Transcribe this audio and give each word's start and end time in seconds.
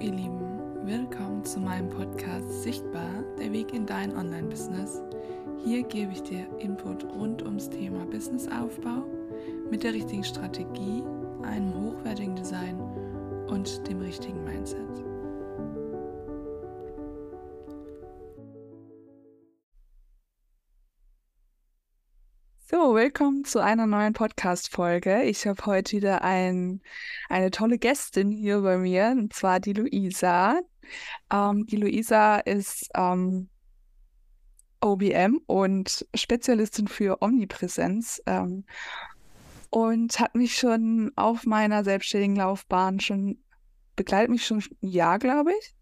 ihr 0.00 0.12
Lieben, 0.12 0.86
willkommen 0.86 1.44
zu 1.44 1.60
meinem 1.60 1.90
Podcast 1.90 2.62
Sichtbar, 2.62 3.22
der 3.38 3.52
Weg 3.52 3.74
in 3.74 3.84
dein 3.84 4.16
Online-Business. 4.16 5.02
Hier 5.62 5.82
gebe 5.82 6.12
ich 6.12 6.22
dir 6.22 6.46
Input 6.58 7.04
rund 7.04 7.42
ums 7.42 7.68
Thema 7.68 8.06
Businessaufbau 8.06 9.04
mit 9.70 9.84
der 9.84 9.92
richtigen 9.92 10.24
Strategie, 10.24 11.02
einem 11.42 11.74
hochwertigen 11.74 12.34
Design 12.34 12.80
und 13.48 13.86
dem 13.88 14.00
richtigen 14.00 14.42
Mindset. 14.42 15.09
So, 22.80 22.94
willkommen 22.94 23.44
zu 23.44 23.58
einer 23.58 23.86
neuen 23.86 24.14
Podcast-Folge. 24.14 25.24
Ich 25.24 25.46
habe 25.46 25.66
heute 25.66 25.98
wieder 25.98 26.22
ein, 26.22 26.80
eine 27.28 27.50
tolle 27.50 27.76
Gästin 27.76 28.30
hier 28.30 28.62
bei 28.62 28.78
mir, 28.78 29.14
und 29.18 29.34
zwar 29.34 29.60
die 29.60 29.74
Luisa. 29.74 30.60
Ähm, 31.30 31.66
die 31.66 31.76
Luisa 31.76 32.38
ist 32.38 32.88
ähm, 32.94 33.50
OBM 34.80 35.42
und 35.46 36.06
Spezialistin 36.14 36.88
für 36.88 37.20
Omnipräsenz 37.20 38.22
ähm, 38.24 38.64
und 39.68 40.18
hat 40.18 40.34
mich 40.34 40.56
schon 40.56 41.12
auf 41.16 41.44
meiner 41.44 41.84
selbstständigen 41.84 42.36
Laufbahn 42.36 42.98
schon, 42.98 43.36
begleitet 43.94 44.30
mich 44.30 44.46
schon 44.46 44.64
ein 44.82 44.88
Jahr, 44.88 45.18
glaube 45.18 45.52
ich. 45.52 45.74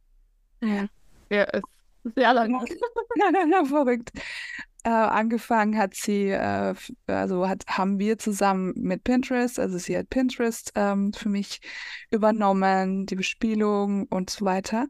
Ja, 0.69 0.87
ja 1.31 1.45
ist 1.45 1.65
sehr 2.17 2.35
lange. 2.35 2.59
ja, 3.17 3.31
ja, 3.33 3.47
ja, 3.47 3.65
verrückt. 3.65 4.11
Äh, 4.85 4.91
angefangen 4.91 5.77
hat 5.77 5.95
sie, 5.95 6.29
äh, 6.31 6.75
also 7.07 7.49
hat, 7.49 7.67
haben 7.67 7.99
wir 7.99 8.19
zusammen 8.19 8.73
mit 8.77 9.03
Pinterest, 9.03 9.59
also 9.59 9.77
sie 9.77 9.99
hat 9.99 10.09
Pinterest 10.09 10.73
ähm, 10.77 11.13
für 11.13 11.29
mich 11.29 11.61
übernommen, 12.11 13.05
die 13.07 13.17
Bespielung 13.17 14.05
und 14.05 14.31
so 14.31 14.45
weiter. 14.45 14.87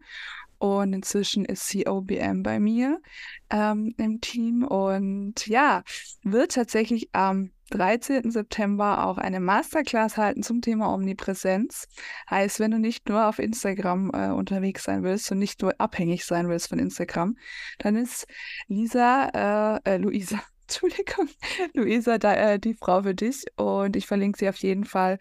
Und 0.59 0.93
inzwischen 0.93 1.45
ist 1.45 1.69
sie 1.69 1.87
OBM 1.87 2.43
bei 2.43 2.59
mir 2.59 3.01
ähm, 3.49 3.95
im 3.97 4.21
Team 4.21 4.65
und 4.65 5.47
ja, 5.47 5.85
wird 6.23 6.53
tatsächlich 6.53 7.11
am 7.13 7.53
13. 7.71 8.31
September 8.31 9.07
auch 9.07 9.19
eine 9.19 9.41
Masterclass 9.41 10.17
halten 10.17 10.43
zum 10.43 10.63
Thema 10.63 10.93
Omnipräsenz. 10.93 11.87
Heißt, 12.31 12.61
wenn 12.61 12.71
du 12.71 12.79
nicht 12.79 13.09
nur 13.09 13.27
auf 13.29 13.39
Instagram 13.39 14.11
äh, 14.13 14.31
unterwegs 14.31 14.85
sein 14.85 15.03
willst 15.03 15.31
und 15.31 15.39
nicht 15.39 15.63
nur 15.63 15.75
abhängig 15.79 16.25
sein 16.25 16.49
willst 16.49 16.69
von 16.69 16.79
Instagram, 16.79 17.37
dann 17.79 17.97
ist 17.97 18.27
Lisa, 18.69 19.81
äh, 19.85 19.95
äh, 19.95 19.97
Luisa, 19.99 20.41
Entschuldigung, 20.63 21.29
Luisa, 21.75 22.19
da, 22.19 22.35
äh, 22.35 22.59
die 22.59 22.75
Frau 22.75 23.03
für 23.03 23.15
dich 23.15 23.45
und 23.57 23.97
ich 23.97 24.07
verlinke 24.07 24.39
sie 24.39 24.49
auf 24.49 24.57
jeden 24.57 24.85
Fall 24.85 25.19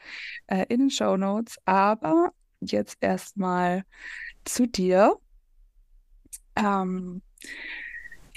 äh, 0.47 0.65
in 0.69 0.79
den 0.79 0.89
Show 0.89 1.17
Notes. 1.17 1.57
Aber 1.65 2.31
jetzt 2.59 2.97
erstmal 3.01 3.83
zu 4.45 4.67
dir. 4.67 5.15
Ähm, 6.55 7.21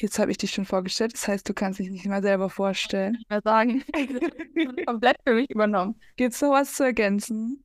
Jetzt 0.01 0.19
habe 0.19 0.31
ich 0.31 0.39
dich 0.39 0.51
schon 0.51 0.65
vorgestellt, 0.65 1.13
das 1.13 1.29
heißt, 1.29 1.47
du 1.47 1.53
kannst 1.53 1.79
dich 1.79 1.91
nicht 1.91 2.07
mal 2.07 2.23
selber 2.23 2.49
vorstellen. 2.49 3.19
Ich 3.21 3.29
mehr 3.29 3.43
sagen. 3.43 3.85
komplett 4.87 5.17
für 5.27 5.35
mich 5.35 5.51
übernommen. 5.51 5.95
Gibt 6.17 6.33
es 6.33 6.41
noch 6.41 6.53
was 6.53 6.73
zu 6.75 6.85
ergänzen? 6.85 7.63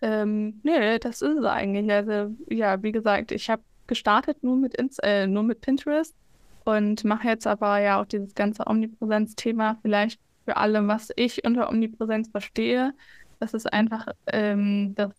Ähm, 0.00 0.60
nee, 0.62 1.00
das 1.00 1.20
ist 1.20 1.38
es 1.38 1.44
eigentlich. 1.44 1.90
Also, 1.90 2.36
ja, 2.48 2.80
wie 2.82 2.92
gesagt, 2.92 3.32
ich 3.32 3.50
habe 3.50 3.62
gestartet 3.88 4.44
nur 4.44 4.56
mit, 4.56 4.76
Inst 4.76 5.02
äh, 5.02 5.26
nur 5.26 5.42
mit 5.42 5.62
Pinterest 5.62 6.14
und 6.64 7.02
mache 7.04 7.26
jetzt 7.26 7.46
aber 7.46 7.80
ja 7.80 8.00
auch 8.00 8.06
dieses 8.06 8.34
ganze 8.36 8.66
Omnipräsenz-Thema 8.68 9.78
vielleicht 9.82 10.20
für 10.44 10.56
alle, 10.56 10.86
was 10.86 11.10
ich 11.16 11.44
unter 11.44 11.68
Omnipräsenz 11.68 12.28
verstehe. 12.30 12.94
Das 13.40 13.52
ist 13.52 13.72
einfach, 13.72 14.06
ähm, 14.26 14.94
dass 14.94 15.12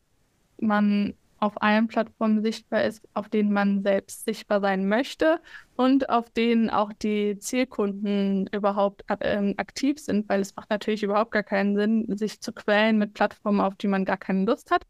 man 0.60 1.16
auf 1.46 1.62
allen 1.62 1.88
Plattformen 1.88 2.42
sichtbar 2.44 2.84
ist, 2.84 3.02
auf 3.14 3.30
denen 3.30 3.54
man 3.54 3.84
selbst 3.84 4.26
sichtbar 4.26 4.62
sein 4.62 4.88
möchte 4.88 5.40
und 5.76 6.10
auf 6.10 6.30
denen 6.30 6.70
auch 6.70 6.92
die 6.94 7.38
Zielkunden 7.40 8.48
überhaupt 8.52 9.04
äh, 9.08 9.54
aktiv 9.58 10.00
sind, 10.00 10.28
weil 10.30 10.42
es 10.42 10.56
macht 10.56 10.70
natürlich 10.70 11.04
überhaupt 11.04 11.32
gar 11.32 11.44
keinen 11.44 11.76
Sinn, 11.76 12.18
sich 12.18 12.42
zu 12.42 12.54
quälen 12.54 12.98
mit 12.98 13.14
Plattformen, 13.14 13.62
auf 13.62 13.76
die 13.76 13.88
man 13.88 14.06
gar 14.06 14.18
keine 14.18 14.46
Lust 14.46 14.72
hat. 14.72 14.86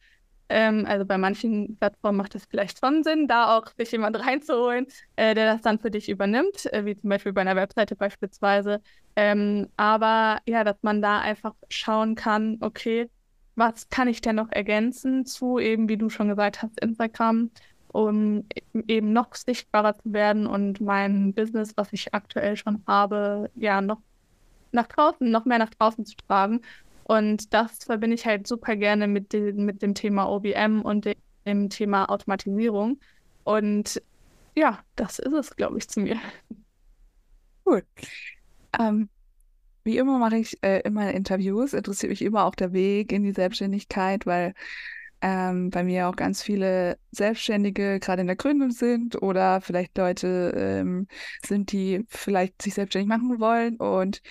Ähm, 0.47 0.85
also 0.87 1.05
bei 1.05 1.17
manchen 1.17 1.77
Plattformen 1.77 2.17
macht 2.17 2.35
es 2.35 2.45
vielleicht 2.45 2.79
schon 2.79 3.03
Sinn, 3.03 3.27
da 3.27 3.57
auch 3.57 3.67
sich 3.77 3.91
jemand 3.91 4.19
reinzuholen, 4.25 4.87
äh, 5.15 5.33
der 5.33 5.53
das 5.53 5.61
dann 5.61 5.79
für 5.79 5.89
dich 5.91 6.09
übernimmt, 6.09 6.71
äh, 6.71 6.85
wie 6.85 6.95
zum 6.95 7.09
Beispiel 7.09 7.33
bei 7.33 7.41
einer 7.41 7.55
Webseite 7.55 7.95
beispielsweise. 7.95 8.81
Ähm, 9.15 9.69
aber 9.77 10.39
ja, 10.47 10.63
dass 10.63 10.77
man 10.81 11.01
da 11.01 11.19
einfach 11.19 11.53
schauen 11.69 12.15
kann, 12.15 12.57
okay, 12.61 13.09
was 13.55 13.89
kann 13.89 14.07
ich 14.07 14.21
denn 14.21 14.35
noch 14.35 14.51
ergänzen 14.51 15.25
zu 15.25 15.59
eben, 15.59 15.89
wie 15.89 15.97
du 15.97 16.09
schon 16.09 16.29
gesagt 16.29 16.61
hast, 16.61 16.79
Instagram, 16.81 17.51
um 17.87 18.45
eben 18.87 19.13
noch 19.13 19.35
sichtbarer 19.35 19.97
zu 19.97 20.11
werden 20.11 20.47
und 20.47 20.81
mein 20.81 21.33
Business, 21.33 21.73
was 21.77 21.93
ich 21.93 22.13
aktuell 22.13 22.57
schon 22.57 22.83
habe, 22.87 23.49
ja, 23.55 23.81
noch 23.81 24.01
nach 24.71 24.87
draußen, 24.87 25.29
noch 25.31 25.45
mehr 25.45 25.59
nach 25.59 25.69
draußen 25.69 26.05
zu 26.05 26.15
tragen. 26.27 26.61
Und 27.05 27.53
das 27.53 27.85
verbinde 27.85 28.15
ich 28.15 28.25
halt 28.25 28.47
super 28.47 28.75
gerne 28.75 29.07
mit, 29.07 29.31
den, 29.31 29.63
mit 29.65 29.81
dem 29.81 29.93
Thema 29.95 30.25
OBM 30.25 30.81
und 30.81 31.05
dem, 31.05 31.15
dem 31.45 31.69
Thema 31.69 32.09
Automatisierung. 32.09 32.99
Und 33.43 34.01
ja, 34.55 34.79
das 34.95 35.19
ist 35.19 35.33
es, 35.33 35.55
glaube 35.55 35.77
ich, 35.77 35.87
zu 35.87 36.01
mir. 36.01 36.17
Cool. 37.65 37.83
Ähm, 38.79 39.09
wie 39.85 39.97
immer 39.97 40.17
mache 40.17 40.37
ich 40.37 40.61
äh, 40.63 40.81
immer 40.81 41.11
Interviews, 41.11 41.73
interessiert 41.73 42.09
mich 42.09 42.21
immer 42.21 42.43
auch 42.43 42.55
der 42.55 42.73
Weg 42.73 43.11
in 43.11 43.23
die 43.23 43.31
Selbstständigkeit, 43.31 44.25
weil 44.25 44.53
ähm, 45.21 45.69
bei 45.69 45.83
mir 45.83 46.09
auch 46.09 46.15
ganz 46.15 46.43
viele 46.43 46.97
Selbstständige 47.11 47.99
gerade 47.99 48.21
in 48.21 48.27
der 48.27 48.35
Gründung 48.35 48.71
sind 48.71 49.21
oder 49.21 49.61
vielleicht 49.61 49.97
Leute 49.97 50.53
ähm, 50.55 51.07
sind, 51.45 51.71
die 51.71 52.03
vielleicht 52.09 52.61
sich 52.61 52.73
selbstständig 52.73 53.07
machen 53.07 53.39
wollen. 53.39 53.77
Und 53.77 54.21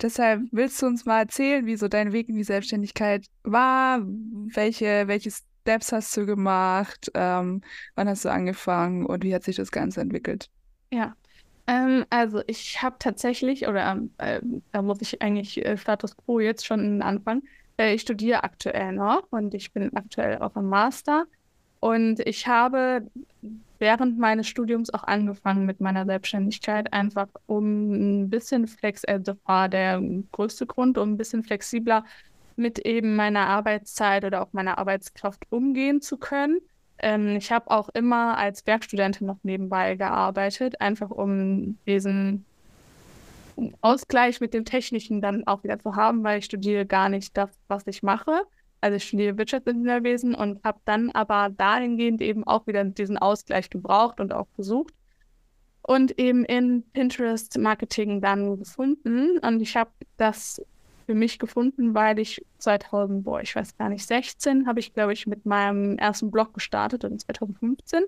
deshalb 0.00 0.42
willst 0.52 0.80
du 0.80 0.86
uns 0.86 1.04
mal 1.04 1.20
erzählen, 1.20 1.66
wie 1.66 1.76
so 1.76 1.88
dein 1.88 2.12
Weg 2.12 2.28
in 2.28 2.36
die 2.36 2.44
Selbstständigkeit 2.44 3.26
war? 3.42 4.00
Welche, 4.02 5.08
welche 5.08 5.30
Steps 5.30 5.92
hast 5.92 6.16
du 6.16 6.26
gemacht? 6.26 7.10
Ähm, 7.14 7.62
wann 7.94 8.08
hast 8.08 8.24
du 8.24 8.30
angefangen 8.30 9.06
und 9.06 9.24
wie 9.24 9.34
hat 9.34 9.44
sich 9.44 9.56
das 9.56 9.72
Ganze 9.72 10.00
entwickelt? 10.00 10.50
Ja, 10.92 11.14
ähm, 11.70 12.04
also 12.10 12.42
ich 12.48 12.82
habe 12.82 12.96
tatsächlich, 12.98 13.68
oder 13.68 14.02
äh, 14.18 14.40
da 14.72 14.82
muss 14.82 15.00
ich 15.02 15.22
eigentlich 15.22 15.64
äh, 15.64 15.76
Status 15.76 16.16
Quo 16.16 16.40
jetzt 16.40 16.66
schon 16.66 17.00
anfangen. 17.00 17.44
Äh, 17.76 17.94
ich 17.94 18.00
studiere 18.02 18.42
aktuell 18.42 18.92
noch 18.92 19.28
und 19.30 19.54
ich 19.54 19.72
bin 19.72 19.96
aktuell 19.96 20.38
auf 20.38 20.56
einem 20.56 20.68
Master. 20.68 21.26
Und 21.78 22.18
ich 22.26 22.48
habe 22.48 23.06
während 23.78 24.18
meines 24.18 24.48
Studiums 24.48 24.92
auch 24.92 25.04
angefangen 25.04 25.64
mit 25.64 25.80
meiner 25.80 26.04
Selbstständigkeit, 26.06 26.92
einfach 26.92 27.28
um 27.46 28.22
ein 28.24 28.30
bisschen 28.30 28.66
flex, 28.66 29.04
also 29.04 29.32
das 29.32 29.36
war 29.44 29.68
der 29.68 30.02
größte 30.32 30.66
Grund, 30.66 30.98
um 30.98 31.12
ein 31.12 31.16
bisschen 31.16 31.44
flexibler 31.44 32.04
mit 32.56 32.80
eben 32.80 33.14
meiner 33.14 33.46
Arbeitszeit 33.46 34.24
oder 34.24 34.42
auch 34.42 34.52
meiner 34.52 34.78
Arbeitskraft 34.78 35.44
umgehen 35.50 36.02
zu 36.02 36.18
können. 36.18 36.58
Ähm, 37.02 37.36
ich 37.36 37.50
habe 37.50 37.70
auch 37.70 37.88
immer 37.90 38.36
als 38.36 38.66
Werkstudentin 38.66 39.26
noch 39.26 39.38
nebenbei 39.42 39.96
gearbeitet, 39.96 40.80
einfach 40.80 41.10
um 41.10 41.78
diesen 41.86 42.44
Ausgleich 43.80 44.40
mit 44.40 44.54
dem 44.54 44.64
Technischen 44.64 45.20
dann 45.20 45.46
auch 45.46 45.62
wieder 45.64 45.78
zu 45.78 45.96
haben, 45.96 46.24
weil 46.24 46.38
ich 46.38 46.46
studiere 46.46 46.86
gar 46.86 47.08
nicht 47.08 47.36
das, 47.36 47.50
was 47.68 47.86
ich 47.86 48.02
mache. 48.02 48.42
Also 48.80 48.96
ich 48.96 49.04
studiere 49.04 49.36
Wirtschaftsingenieurwesen 49.36 50.34
und 50.34 50.64
habe 50.64 50.80
dann 50.84 51.10
aber 51.10 51.50
dahingehend 51.50 52.22
eben 52.22 52.44
auch 52.44 52.66
wieder 52.66 52.82
diesen 52.84 53.18
Ausgleich 53.18 53.68
gebraucht 53.68 54.20
und 54.20 54.32
auch 54.32 54.46
gesucht 54.56 54.94
und 55.82 56.18
eben 56.18 56.44
in 56.44 56.84
Pinterest 56.92 57.58
Marketing 57.58 58.20
dann 58.20 58.58
gefunden. 58.58 59.38
Und 59.38 59.60
ich 59.60 59.76
habe 59.76 59.90
das 60.16 60.62
für 61.10 61.16
mich 61.16 61.40
gefunden, 61.40 61.92
weil 61.92 62.20
ich 62.20 62.40
2000, 62.58 63.24
boah, 63.24 63.40
ich 63.40 63.56
weiß 63.56 63.76
gar 63.76 63.88
nicht, 63.88 64.06
16 64.06 64.68
habe 64.68 64.78
ich, 64.78 64.94
glaube 64.94 65.12
ich, 65.12 65.26
mit 65.26 65.44
meinem 65.44 65.98
ersten 65.98 66.30
Blog 66.30 66.54
gestartet 66.54 67.04
und 67.04 67.20
2015 67.20 68.04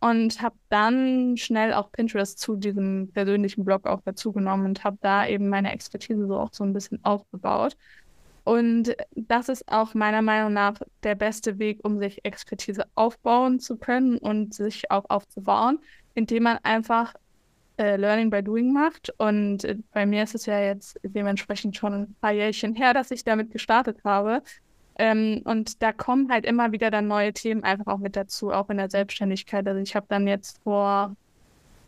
und 0.00 0.42
habe 0.42 0.56
dann 0.68 1.36
schnell 1.36 1.72
auch 1.72 1.92
Pinterest 1.92 2.40
zu 2.40 2.56
diesem 2.56 3.12
persönlichen 3.12 3.64
Blog 3.64 3.86
auch 3.86 4.00
dazugenommen 4.00 4.66
und 4.66 4.82
habe 4.82 4.98
da 5.00 5.28
eben 5.28 5.48
meine 5.48 5.70
Expertise 5.70 6.26
so 6.26 6.40
auch 6.40 6.52
so 6.52 6.64
ein 6.64 6.72
bisschen 6.72 6.98
aufgebaut. 7.04 7.76
Und 8.42 8.96
das 9.14 9.48
ist 9.48 9.70
auch 9.70 9.94
meiner 9.94 10.22
Meinung 10.22 10.52
nach 10.52 10.74
der 11.04 11.14
beste 11.14 11.60
Weg, 11.60 11.78
um 11.84 12.00
sich 12.00 12.24
Expertise 12.24 12.82
aufbauen 12.96 13.60
zu 13.60 13.76
können 13.76 14.18
und 14.18 14.54
sich 14.54 14.90
auch 14.90 15.04
aufzubauen, 15.08 15.78
indem 16.14 16.42
man 16.42 16.58
einfach 16.64 17.14
äh, 17.80 17.96
Learning 17.96 18.28
by 18.28 18.42
Doing 18.42 18.72
macht. 18.72 19.12
Und 19.18 19.64
äh, 19.64 19.78
bei 19.92 20.04
mir 20.04 20.22
ist 20.22 20.34
es 20.34 20.46
ja 20.46 20.60
jetzt 20.60 21.00
dementsprechend 21.02 21.76
schon 21.76 21.94
ein 21.94 22.16
paar 22.20 22.32
Jährchen 22.32 22.74
her, 22.74 22.92
dass 22.92 23.10
ich 23.10 23.24
damit 23.24 23.50
gestartet 23.50 23.98
habe. 24.04 24.42
Ähm, 24.98 25.40
und 25.44 25.82
da 25.82 25.92
kommen 25.92 26.30
halt 26.30 26.44
immer 26.44 26.72
wieder 26.72 26.90
dann 26.90 27.08
neue 27.08 27.32
Themen 27.32 27.64
einfach 27.64 27.86
auch 27.86 27.98
mit 27.98 28.16
dazu, 28.16 28.52
auch 28.52 28.68
in 28.68 28.76
der 28.76 28.90
Selbstständigkeit. 28.90 29.66
Also 29.66 29.80
ich 29.80 29.96
habe 29.96 30.06
dann 30.10 30.26
jetzt 30.28 30.62
vor 30.62 31.16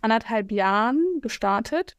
anderthalb 0.00 0.50
Jahren 0.50 1.20
gestartet. 1.20 1.96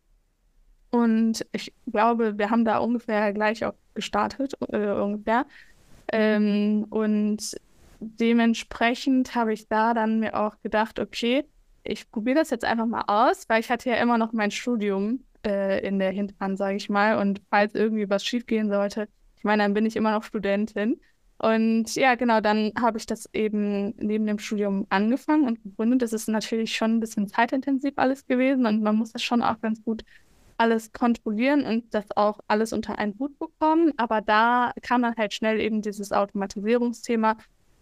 Und 0.89 1.45
ich 1.51 1.71
glaube, 1.91 2.37
wir 2.37 2.49
haben 2.49 2.65
da 2.65 2.79
ungefähr 2.79 3.31
gleich 3.31 3.63
auch 3.63 3.73
gestartet, 3.93 4.53
äh, 4.69 4.89
ungefähr. 4.89 5.45
Ähm, 6.11 6.87
und 6.89 7.55
dementsprechend 7.99 9.35
habe 9.35 9.53
ich 9.53 9.67
da 9.67 9.93
dann 9.93 10.19
mir 10.19 10.35
auch 10.39 10.55
gedacht, 10.63 10.99
okay, 10.99 11.45
ich 11.83 12.09
probiere 12.11 12.39
das 12.39 12.49
jetzt 12.49 12.65
einfach 12.65 12.85
mal 12.85 13.03
aus, 13.07 13.45
weil 13.49 13.59
ich 13.59 13.69
hatte 13.69 13.89
ja 13.89 13.95
immer 13.97 14.17
noch 14.17 14.33
mein 14.33 14.51
Studium 14.51 15.23
äh, 15.45 15.85
in 15.85 15.99
der 15.99 16.11
Hinterhand, 16.11 16.57
sage 16.57 16.77
ich 16.77 16.89
mal. 16.89 17.17
Und 17.17 17.41
falls 17.49 17.75
irgendwie 17.75 18.09
was 18.09 18.25
schiefgehen 18.25 18.69
sollte, 18.69 19.07
ich 19.37 19.43
meine, 19.43 19.63
dann 19.63 19.73
bin 19.73 19.85
ich 19.85 19.95
immer 19.95 20.11
noch 20.11 20.23
Studentin. 20.23 20.99
Und 21.37 21.95
ja, 21.95 22.15
genau, 22.15 22.39
dann 22.39 22.71
habe 22.79 22.97
ich 22.97 23.05
das 23.05 23.27
eben 23.33 23.93
neben 23.97 24.25
dem 24.25 24.39
Studium 24.39 24.87
angefangen 24.89 25.45
und 25.45 25.61
gegründet. 25.61 26.01
Das 26.01 26.13
ist 26.13 26.29
natürlich 26.29 26.75
schon 26.75 26.95
ein 26.95 26.99
bisschen 27.01 27.27
zeitintensiv 27.27 27.93
alles 27.97 28.25
gewesen 28.25 28.65
und 28.65 28.81
man 28.81 28.95
muss 28.95 29.11
das 29.11 29.23
schon 29.23 29.41
auch 29.41 29.59
ganz 29.59 29.83
gut 29.83 30.05
alles 30.57 30.93
kontrollieren 30.93 31.65
und 31.65 31.93
das 31.93 32.05
auch 32.15 32.39
alles 32.47 32.71
unter 32.71 32.97
einen 32.97 33.19
Hut 33.19 33.37
bekommen. 33.39 33.91
Aber 33.97 34.21
da 34.21 34.71
kam 34.81 35.01
dann 35.01 35.15
halt 35.17 35.33
schnell 35.33 35.59
eben 35.59 35.81
dieses 35.81 36.13
Automatisierungsthema 36.13 37.35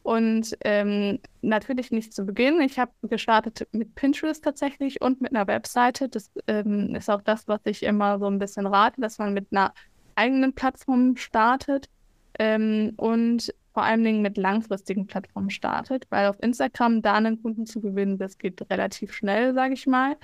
und 0.04 0.58
ähm, 0.64 1.20
natürlich 1.42 1.92
nicht 1.92 2.14
zu 2.14 2.26
Beginn. 2.26 2.60
Ich 2.62 2.80
habe 2.80 2.92
gestartet 3.04 3.68
mit 3.72 3.96
Pinterest 3.96 4.44
tatsächlich 4.44 5.02
und 5.02 5.22
mit 5.22 5.34
einer 5.34 5.48
Webseite. 5.48 6.10
Das 6.10 6.32
ähm, 6.48 6.96
ist 6.96 7.10
auch 7.10 7.22
das, 7.22 7.48
was 7.48 7.62
ich 7.66 7.84
immer 7.84 8.20
so 8.20 8.26
ein 8.26 8.40
bisschen 8.40 8.66
rate, 8.66 9.00
dass 9.02 9.18
man 9.18 9.34
mit 9.34 9.48
einer 9.52 9.74
eigenen 10.16 10.54
Plattform 10.54 11.16
startet 11.18 11.90
ähm, 12.40 12.94
und 12.98 13.54
vor 13.74 13.84
allen 13.84 14.04
Dingen 14.04 14.22
mit 14.22 14.38
langfristigen 14.38 15.08
Plattformen 15.08 15.50
startet, 15.50 16.06
weil 16.10 16.28
auf 16.28 16.42
Instagram 16.42 17.02
da 17.02 17.14
einen 17.14 17.42
Kunden 17.42 17.66
zu 17.66 17.80
gewinnen, 17.80 18.18
das 18.18 18.38
geht 18.38 18.70
relativ 18.70 19.14
schnell, 19.14 19.54
sage 19.54 19.76
ich 19.76 19.88
mal, 19.88 20.18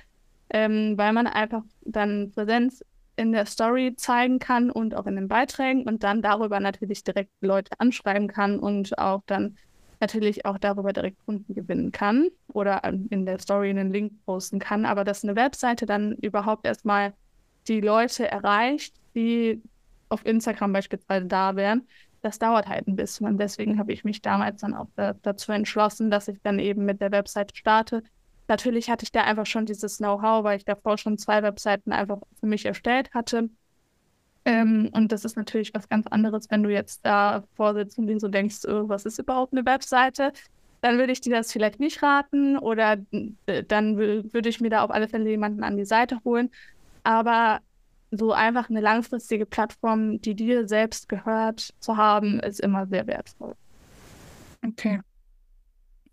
ähm, 0.50 0.98
weil 0.98 1.12
man 1.12 1.26
einfach 1.26 1.62
dann 1.82 2.30
Präsenz 2.32 2.84
in 3.16 3.32
der 3.32 3.46
Story 3.46 3.94
zeigen 3.96 4.38
kann 4.38 4.70
und 4.70 4.94
auch 4.94 5.06
in 5.06 5.16
den 5.16 5.28
Beiträgen 5.28 5.84
und 5.84 6.04
dann 6.04 6.22
darüber 6.22 6.60
natürlich 6.60 7.02
direkt 7.02 7.32
Leute 7.40 7.72
anschreiben 7.78 8.28
kann 8.28 8.58
und 8.58 8.96
auch 8.98 9.22
dann 9.26 9.56
natürlich 10.00 10.46
auch 10.46 10.58
darüber 10.58 10.92
direkt 10.92 11.24
Kunden 11.24 11.54
gewinnen 11.54 11.92
kann 11.92 12.28
oder 12.52 12.82
in 12.84 13.26
der 13.26 13.38
Story 13.38 13.70
einen 13.70 13.92
Link 13.92 14.12
posten 14.24 14.58
kann, 14.58 14.86
aber 14.86 15.04
dass 15.04 15.24
eine 15.24 15.36
Webseite 15.36 15.86
dann 15.86 16.12
überhaupt 16.12 16.66
erstmal 16.66 17.14
die 17.66 17.80
Leute 17.80 18.28
erreicht, 18.28 18.94
die 19.14 19.62
auf 20.08 20.24
Instagram 20.24 20.72
beispielsweise 20.72 21.26
da 21.26 21.56
wären, 21.56 21.86
das 22.22 22.38
dauert 22.38 22.66
halt 22.66 22.88
ein 22.88 22.96
bisschen. 22.96 23.26
Und 23.26 23.38
deswegen 23.38 23.78
habe 23.78 23.92
ich 23.92 24.04
mich 24.04 24.22
damals 24.22 24.60
dann 24.60 24.74
auch 24.74 24.88
da, 24.96 25.14
dazu 25.22 25.52
entschlossen, 25.52 26.10
dass 26.10 26.28
ich 26.28 26.40
dann 26.42 26.58
eben 26.58 26.84
mit 26.84 27.00
der 27.00 27.12
Webseite 27.12 27.54
starte. 27.54 28.02
Natürlich 28.48 28.90
hatte 28.90 29.04
ich 29.04 29.12
da 29.12 29.22
einfach 29.22 29.46
schon 29.46 29.66
dieses 29.66 29.98
Know-how, 29.98 30.42
weil 30.42 30.56
ich 30.56 30.64
davor 30.64 30.98
schon 30.98 31.18
zwei 31.18 31.42
Webseiten 31.42 31.92
einfach 31.92 32.18
für 32.40 32.46
mich 32.46 32.64
erstellt 32.64 33.12
hatte. 33.12 33.50
Ähm, 34.44 34.90
und 34.92 35.12
das 35.12 35.24
ist 35.24 35.36
natürlich 35.36 35.74
was 35.74 35.88
ganz 35.88 36.06
anderes, 36.06 36.50
wenn 36.50 36.62
du 36.62 36.70
jetzt 36.70 37.04
da 37.04 37.44
vorsitzt 37.54 37.98
und 37.98 38.20
so 38.20 38.28
denkst, 38.28 38.64
oh, 38.66 38.88
was 38.88 39.04
ist 39.04 39.18
überhaupt 39.18 39.52
eine 39.52 39.66
Webseite? 39.66 40.32
Dann 40.80 40.98
würde 40.98 41.12
ich 41.12 41.20
dir 41.20 41.34
das 41.34 41.52
vielleicht 41.52 41.80
nicht 41.80 42.02
raten 42.02 42.56
oder 42.56 42.96
äh, 43.46 43.64
dann 43.64 43.96
würde 43.96 44.48
ich 44.48 44.60
mir 44.60 44.70
da 44.70 44.82
auf 44.82 44.90
alle 44.90 45.08
Fälle 45.08 45.28
jemanden 45.28 45.64
an 45.64 45.76
die 45.76 45.84
Seite 45.84 46.20
holen. 46.24 46.50
Aber 47.02 47.60
so 48.10 48.32
einfach 48.32 48.70
eine 48.70 48.80
langfristige 48.80 49.44
Plattform, 49.44 50.20
die 50.20 50.34
dir 50.34 50.66
selbst 50.66 51.08
gehört 51.08 51.74
zu 51.80 51.96
haben, 51.96 52.40
ist 52.40 52.60
immer 52.60 52.86
sehr 52.86 53.06
wertvoll. 53.06 53.54
Okay. 54.66 55.00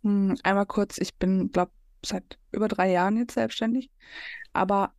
Hm, 0.03 0.35
einmal 0.43 0.65
kurz, 0.65 0.97
ich 0.97 1.15
bin, 1.15 1.51
glaube 1.51 1.71
seit 2.05 2.37
über 2.51 2.67
drei 2.67 2.91
Jahren 2.91 3.17
jetzt 3.17 3.33
selbstständig, 3.33 3.89
aber 4.53 4.93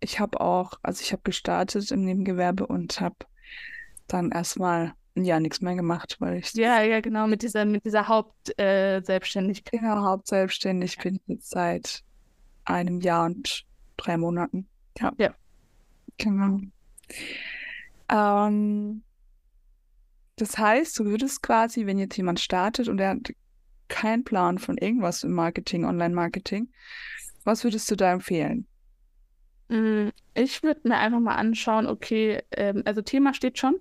ich 0.00 0.20
habe 0.20 0.40
auch, 0.40 0.72
also 0.82 1.02
ich 1.02 1.12
habe 1.12 1.22
gestartet 1.24 1.90
im 1.90 2.04
Nebengewerbe 2.04 2.66
und 2.66 3.00
habe 3.00 3.16
dann 4.06 4.30
erstmal 4.30 4.94
ein 5.16 5.24
Jahr 5.24 5.40
nichts 5.40 5.60
mehr 5.60 5.74
gemacht, 5.74 6.16
weil 6.20 6.38
ich. 6.38 6.54
Ja, 6.54 6.82
ja, 6.82 7.00
genau, 7.00 7.26
mit 7.26 7.42
dieser, 7.42 7.64
mit 7.64 7.84
dieser 7.84 8.08
Hauptselbstständigkeit. 8.08 9.74
Äh, 9.74 9.78
genau, 9.78 10.02
hauptselbstständig 10.02 10.98
bin 10.98 11.16
ich 11.16 11.22
jetzt 11.26 11.50
seit 11.50 12.02
einem 12.64 13.00
Jahr 13.00 13.26
und 13.26 13.64
drei 13.96 14.16
Monaten. 14.16 14.68
Ja. 14.98 15.12
Ja. 15.18 15.34
Genau. 16.16 16.60
Ähm, 18.08 19.02
das 20.36 20.56
heißt, 20.56 20.98
du 20.98 21.04
würdest 21.04 21.42
quasi, 21.42 21.86
wenn 21.86 21.98
jetzt 21.98 22.16
jemand 22.16 22.40
startet 22.40 22.88
und 22.88 23.00
er 23.00 23.10
hat 23.10 23.32
keinen 23.88 24.24
Plan 24.24 24.58
von 24.58 24.76
irgendwas 24.78 25.24
im 25.24 25.32
Marketing, 25.32 25.84
Online-Marketing, 25.84 26.68
was 27.44 27.64
würdest 27.64 27.90
du 27.90 27.96
da 27.96 28.12
empfehlen? 28.12 28.66
Mm, 29.68 30.08
ich 30.34 30.62
würde 30.62 30.88
mir 30.88 30.96
einfach 30.96 31.20
mal 31.20 31.36
anschauen, 31.36 31.86
okay, 31.86 32.42
ähm, 32.52 32.82
also 32.84 33.02
Thema 33.02 33.34
steht 33.34 33.58
schon. 33.58 33.76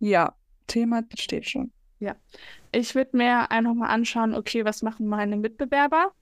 Ja, 0.00 0.34
Thema 0.66 1.02
steht 1.16 1.48
schon. 1.48 1.70
Ja. 2.00 2.16
Ich 2.72 2.94
würde 2.94 3.16
mir 3.16 3.50
einfach 3.50 3.74
mal 3.74 3.88
anschauen, 3.88 4.34
okay, 4.34 4.64
was 4.64 4.82
machen 4.82 5.06
meine 5.06 5.36
Mitbewerber? 5.36 6.12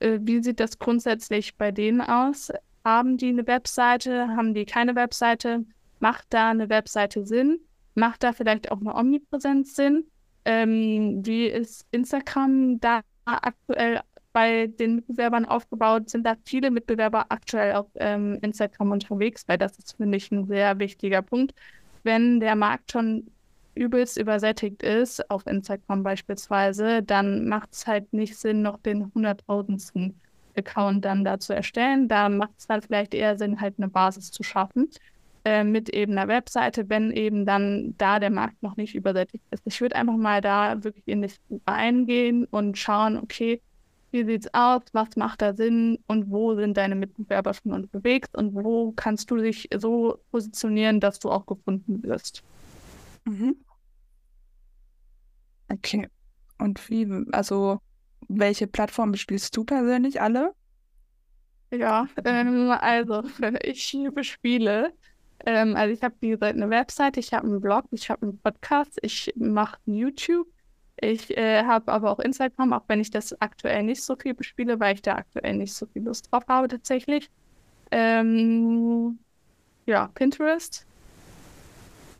Äh, 0.00 0.18
wie 0.22 0.42
sieht 0.42 0.60
das 0.60 0.78
grundsätzlich 0.78 1.56
bei 1.56 1.70
denen 1.70 2.00
aus? 2.00 2.50
Haben 2.84 3.16
die 3.16 3.28
eine 3.28 3.46
Webseite? 3.46 4.28
Haben 4.28 4.54
die 4.54 4.66
keine 4.66 4.94
Webseite? 4.96 5.64
Macht 6.00 6.26
da 6.30 6.50
eine 6.50 6.68
Webseite 6.68 7.24
Sinn? 7.24 7.60
Macht 7.94 8.22
da 8.22 8.32
vielleicht 8.32 8.70
auch 8.70 8.80
eine 8.80 8.94
Omnipräsenz 8.94 9.76
Sinn? 9.76 10.06
Ähm, 10.44 11.24
wie 11.24 11.46
ist 11.46 11.86
Instagram 11.90 12.80
da 12.80 13.02
aktuell 13.24 14.00
bei 14.32 14.66
den 14.68 14.96
Mitbewerbern 14.96 15.44
aufgebaut? 15.44 16.10
Sind 16.10 16.26
da 16.26 16.34
viele 16.44 16.70
Mitbewerber 16.70 17.26
aktuell 17.28 17.74
auf 17.74 17.86
ähm, 17.96 18.38
Instagram 18.42 18.92
unterwegs? 18.92 19.44
Weil 19.46 19.58
das 19.58 19.78
ist, 19.78 19.96
finde 19.96 20.16
ich, 20.18 20.30
ein 20.30 20.46
sehr 20.46 20.78
wichtiger 20.78 21.22
Punkt. 21.22 21.54
Wenn 22.02 22.40
der 22.40 22.56
Markt 22.56 22.92
schon 22.92 23.30
übelst 23.74 24.18
übersättigt 24.18 24.82
ist, 24.82 25.30
auf 25.30 25.46
Instagram 25.46 26.02
beispielsweise, 26.02 27.02
dann 27.02 27.48
macht 27.48 27.72
es 27.72 27.86
halt 27.86 28.12
nicht 28.12 28.36
Sinn, 28.36 28.62
noch 28.62 28.78
den 28.78 29.12
hunderttausendsten 29.14 30.14
Account 30.56 31.04
dann 31.04 31.24
da 31.24 31.38
zu 31.38 31.54
erstellen. 31.54 32.08
Da 32.08 32.28
macht 32.28 32.52
es 32.58 32.66
dann 32.66 32.82
vielleicht 32.82 33.14
eher 33.14 33.38
Sinn, 33.38 33.60
halt 33.60 33.74
eine 33.78 33.88
Basis 33.88 34.30
zu 34.30 34.42
schaffen 34.42 34.90
äh, 35.44 35.64
mit 35.64 35.88
eben 35.88 36.12
einer 36.12 36.28
Webseite, 36.28 36.88
wenn 36.88 37.12
eben 37.12 37.46
dann 37.46 37.94
da 37.98 38.18
der 38.18 38.30
Markt 38.30 38.62
noch 38.62 38.76
nicht 38.76 38.94
übersättigt 38.94 39.44
ist. 39.50 39.62
Ich 39.66 39.80
würde 39.80 39.96
einfach 39.96 40.16
mal 40.16 40.40
da 40.40 40.82
wirklich 40.84 41.06
in 41.06 41.22
das 41.22 41.40
eingehen 41.64 42.46
und 42.50 42.76
schauen, 42.78 43.16
okay, 43.16 43.62
wie 44.12 44.24
sieht's 44.24 44.48
aus, 44.52 44.82
was 44.92 45.16
macht 45.16 45.42
da 45.42 45.54
Sinn 45.54 45.98
und 46.06 46.30
wo 46.30 46.54
sind 46.54 46.76
deine 46.76 46.94
Mitbewerber 46.94 47.54
schon 47.54 47.72
unterwegs 47.72 48.28
und 48.34 48.54
wo 48.54 48.92
kannst 48.92 49.30
du 49.30 49.36
dich 49.36 49.68
so 49.76 50.18
positionieren, 50.30 51.00
dass 51.00 51.18
du 51.18 51.30
auch 51.30 51.46
gefunden 51.46 52.02
wirst. 52.02 52.42
Mhm. 53.24 53.56
Okay. 55.68 56.08
Und 56.58 56.88
wie, 56.90 57.08
also 57.32 57.80
welche 58.28 58.66
Plattformen 58.66 59.12
bespielst 59.12 59.56
du 59.56 59.64
persönlich 59.64 60.20
alle? 60.20 60.52
Ja, 61.70 62.08
ähm, 62.24 62.70
also 62.70 63.22
ich 63.62 63.96
bespiele. 64.14 64.92
Ähm, 65.46 65.76
also 65.76 65.94
ich 65.94 66.02
habe 66.02 66.14
wie 66.20 66.30
gesagt 66.30 66.56
eine 66.56 66.68
Webseite, 66.68 67.20
ich 67.20 67.32
habe 67.32 67.46
einen 67.46 67.60
Blog, 67.60 67.86
ich 67.92 68.10
habe 68.10 68.22
einen 68.22 68.38
Podcast, 68.38 68.98
ich 69.02 69.32
mache 69.36 69.78
YouTube, 69.86 70.48
ich 71.02 71.36
äh, 71.36 71.64
habe 71.64 71.92
aber 71.92 72.10
auch 72.10 72.18
Instagram, 72.18 72.72
auch 72.72 72.82
wenn 72.88 73.00
ich 73.00 73.10
das 73.10 73.40
aktuell 73.40 73.82
nicht 73.82 74.02
so 74.02 74.16
viel 74.16 74.34
bespiele, 74.34 74.78
weil 74.80 74.94
ich 74.94 75.02
da 75.02 75.16
aktuell 75.16 75.54
nicht 75.54 75.72
so 75.74 75.86
viel 75.86 76.02
Lust 76.02 76.30
drauf 76.30 76.44
habe 76.48 76.68
tatsächlich. 76.68 77.30
Ähm, 77.90 79.18
ja, 79.86 80.08
Pinterest. 80.14 80.86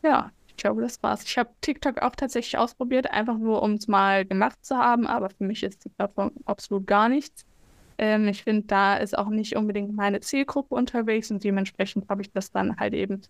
Ja, 0.03 0.31
ich 0.47 0.57
glaube, 0.57 0.81
das 0.81 1.01
war's. 1.03 1.23
Ich 1.23 1.37
habe 1.37 1.49
TikTok 1.61 2.01
auch 2.01 2.15
tatsächlich 2.15 2.57
ausprobiert, 2.57 3.11
einfach 3.11 3.37
nur 3.37 3.61
um 3.61 3.73
es 3.73 3.87
mal 3.87 4.25
gemacht 4.25 4.57
zu 4.65 4.75
haben, 4.77 5.05
aber 5.05 5.29
für 5.29 5.43
mich 5.43 5.63
ist 5.63 5.85
die 5.85 5.89
Plattform 5.89 6.31
absolut 6.45 6.87
gar 6.87 7.07
nichts. 7.07 7.45
Ähm, 7.97 8.27
ich 8.27 8.43
finde, 8.43 8.63
da 8.67 8.95
ist 8.97 9.17
auch 9.17 9.29
nicht 9.29 9.55
unbedingt 9.55 9.95
meine 9.95 10.21
Zielgruppe 10.21 10.73
unterwegs 10.73 11.29
und 11.29 11.43
dementsprechend 11.43 12.09
habe 12.09 12.23
ich 12.23 12.31
das 12.31 12.51
dann 12.51 12.77
halt 12.77 12.93
eben 12.95 13.21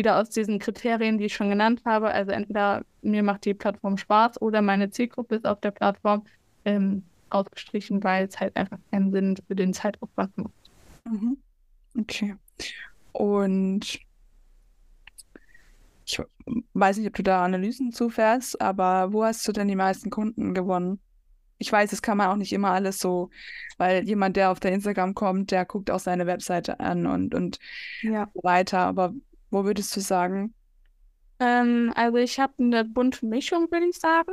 wieder 0.00 0.18
aus 0.18 0.30
diesen 0.30 0.58
Kriterien, 0.58 1.18
die 1.18 1.26
ich 1.26 1.34
schon 1.34 1.50
genannt 1.50 1.82
habe. 1.84 2.10
Also 2.10 2.32
entweder 2.32 2.84
mir 3.02 3.22
macht 3.22 3.44
die 3.44 3.52
Plattform 3.52 3.98
Spaß 3.98 4.40
oder 4.40 4.62
meine 4.62 4.90
Zielgruppe 4.90 5.36
ist 5.36 5.46
auf 5.46 5.60
der 5.60 5.72
Plattform 5.72 6.24
ähm, 6.64 7.02
ausgestrichen, 7.28 8.02
weil 8.02 8.26
es 8.26 8.40
halt 8.40 8.56
einfach 8.56 8.78
keinen 8.90 9.12
Sinn 9.12 9.36
für 9.46 9.54
den 9.54 9.74
Zeitaufwand 9.74 10.38
macht. 10.38 10.54
Mhm. 11.04 11.36
Okay. 11.98 12.34
Und 13.12 14.00
ich 16.06 16.20
weiß 16.72 16.96
nicht, 16.96 17.06
ob 17.06 17.14
du 17.14 17.22
da 17.22 17.44
Analysen 17.44 17.92
zufährst, 17.92 18.60
aber 18.60 19.12
wo 19.12 19.22
hast 19.22 19.46
du 19.46 19.52
denn 19.52 19.68
die 19.68 19.76
meisten 19.76 20.08
Kunden 20.08 20.54
gewonnen? 20.54 20.98
Ich 21.58 21.70
weiß, 21.70 21.90
das 21.90 22.00
kann 22.00 22.16
man 22.16 22.28
auch 22.28 22.36
nicht 22.36 22.54
immer 22.54 22.70
alles 22.70 22.98
so, 22.98 23.28
weil 23.76 24.02
jemand, 24.04 24.36
der 24.38 24.50
auf 24.50 24.60
der 24.60 24.72
Instagram 24.72 25.14
kommt, 25.14 25.50
der 25.50 25.66
guckt 25.66 25.90
auch 25.90 26.00
seine 26.00 26.26
Webseite 26.26 26.80
an 26.80 27.06
und, 27.06 27.34
und 27.34 27.58
ja. 28.00 28.30
weiter. 28.32 28.78
Aber 28.78 29.12
wo 29.50 29.64
würdest 29.64 29.94
du 29.96 30.00
sagen? 30.00 30.54
Ähm, 31.38 31.92
also 31.96 32.18
ich 32.18 32.38
habe 32.38 32.54
eine 32.58 32.84
bunte 32.84 33.26
Mischung, 33.26 33.70
würde 33.70 33.86
ich 33.86 33.98
sagen. 33.98 34.32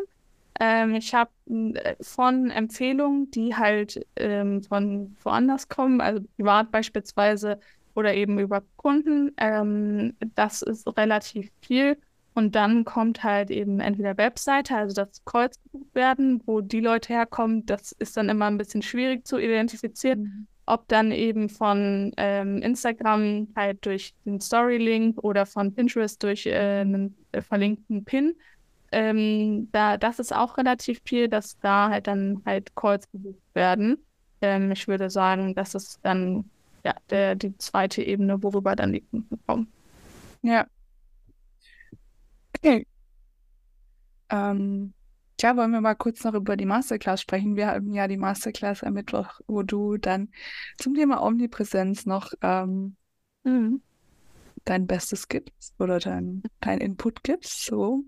Ähm, 0.59 0.95
ich 0.95 1.13
habe 1.13 1.31
äh, 1.47 1.95
von 2.01 2.50
Empfehlungen, 2.50 3.31
die 3.31 3.55
halt 3.55 4.05
ähm, 4.15 4.63
von 4.63 5.15
woanders 5.24 5.69
kommen, 5.69 6.01
also 6.01 6.21
privat 6.36 6.71
beispielsweise 6.71 7.59
oder 7.95 8.13
eben 8.13 8.39
über 8.39 8.63
Kunden. 8.75 9.31
Ähm, 9.38 10.15
das 10.36 10.62
ist 10.62 10.88
relativ 10.97 11.51
viel. 11.62 11.97
Und 12.33 12.53
dann 12.53 12.86
kommt 12.86 13.24
halt 13.24 13.50
eben 13.50 13.79
entweder 13.79 14.15
Webseite, 14.17 14.75
also 14.75 14.93
das 14.93 15.24
Kreuz 15.25 15.59
werden, 15.93 16.43
wo 16.45 16.62
die 16.62 16.81
Leute 16.81 17.13
herkommen. 17.13 17.65
Das 17.65 17.93
ist 17.93 18.15
dann 18.15 18.29
immer 18.29 18.45
ein 18.45 18.59
bisschen 18.59 18.83
schwierig 18.83 19.25
zu 19.25 19.39
identifizieren. 19.39 20.19
Mhm. 20.21 20.47
Ob 20.67 20.88
dann 20.89 21.12
eben 21.13 21.50
von 21.50 22.12
ähm, 22.17 22.62
Instagram 22.62 23.47
halt 23.55 23.86
durch 23.86 24.13
den 24.25 24.41
Story-Link 24.41 25.17
oder 25.24 25.45
von 25.45 25.74
Pinterest 25.74 26.21
durch 26.21 26.45
äh, 26.45 26.81
einen 26.81 27.15
äh, 27.31 27.41
verlinkten 27.41 28.03
Pin. 28.03 28.36
Ähm, 28.91 29.69
da, 29.71 29.97
das 29.97 30.19
ist 30.19 30.36
auch 30.36 30.57
relativ 30.57 31.00
viel, 31.05 31.29
dass 31.29 31.57
da 31.59 31.89
halt 31.89 32.07
dann 32.07 32.41
halt 32.45 32.75
Calls 32.75 33.09
gebucht 33.12 33.41
werden. 33.53 33.97
Ähm, 34.41 34.71
ich 34.71 34.88
würde 34.88 35.09
sagen, 35.09 35.55
das 35.55 35.74
ist 35.74 36.00
dann 36.03 36.50
ja 36.83 36.93
der, 37.09 37.36
die 37.36 37.57
zweite 37.57 38.03
Ebene, 38.03 38.43
worüber 38.43 38.75
dann 38.75 38.93
die 38.93 39.01
Kunden 39.01 39.39
kommen. 39.47 39.71
Ja. 40.41 40.67
Okay. 42.57 42.86
Ähm, 44.29 44.93
Tja, 45.38 45.56
wollen 45.56 45.72
wir 45.72 45.82
mal 45.82 45.96
kurz 45.96 46.24
noch 46.24 46.34
über 46.34 46.58
die 46.58 46.65
Masterclass 46.65 47.22
sprechen. 47.22 47.56
Wir 47.56 47.67
haben 47.67 47.94
ja 47.94 48.08
die 48.08 48.17
Masterclass 48.17 48.84
am 48.84 48.94
Mittwoch, 48.94 49.39
wo 49.46 49.62
du 49.62 49.98
dann 49.98 50.29
zum 50.79 50.96
Thema 50.96 51.22
Omnipräsenz 51.22 52.08
noch 52.08 52.34
ähm, 52.41 52.96
mhm. 53.44 53.82
dein 54.65 54.88
Bestes 54.88 55.27
gibst 55.27 55.79
oder 55.79 56.00
dein, 56.00 56.41
dein 56.60 56.79
Input 56.79 57.24
gibst. 57.24 57.65
So. 57.65 58.03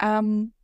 Ähm, 0.00 0.54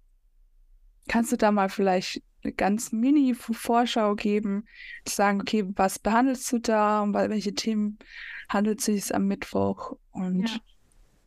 kannst 1.07 1.33
du 1.33 1.37
da 1.37 1.53
mal 1.53 1.69
vielleicht 1.69 2.23
eine 2.43 2.55
ganz 2.55 2.93
Mini-Vorschau 2.93 4.15
geben, 4.15 4.65
zu 5.05 5.15
sagen, 5.15 5.43
okay, 5.43 5.65
was 5.77 5.99
behandelst 5.99 6.51
du 6.51 6.59
da 6.61 7.03
und 7.03 7.13
welche 7.13 7.55
Themen 7.55 7.99
handelt 8.49 8.79
es 8.79 8.87
sich 8.87 9.15
am 9.15 9.27
Mittwoch 9.27 9.97
und 10.13 10.49
ja. 10.49 10.57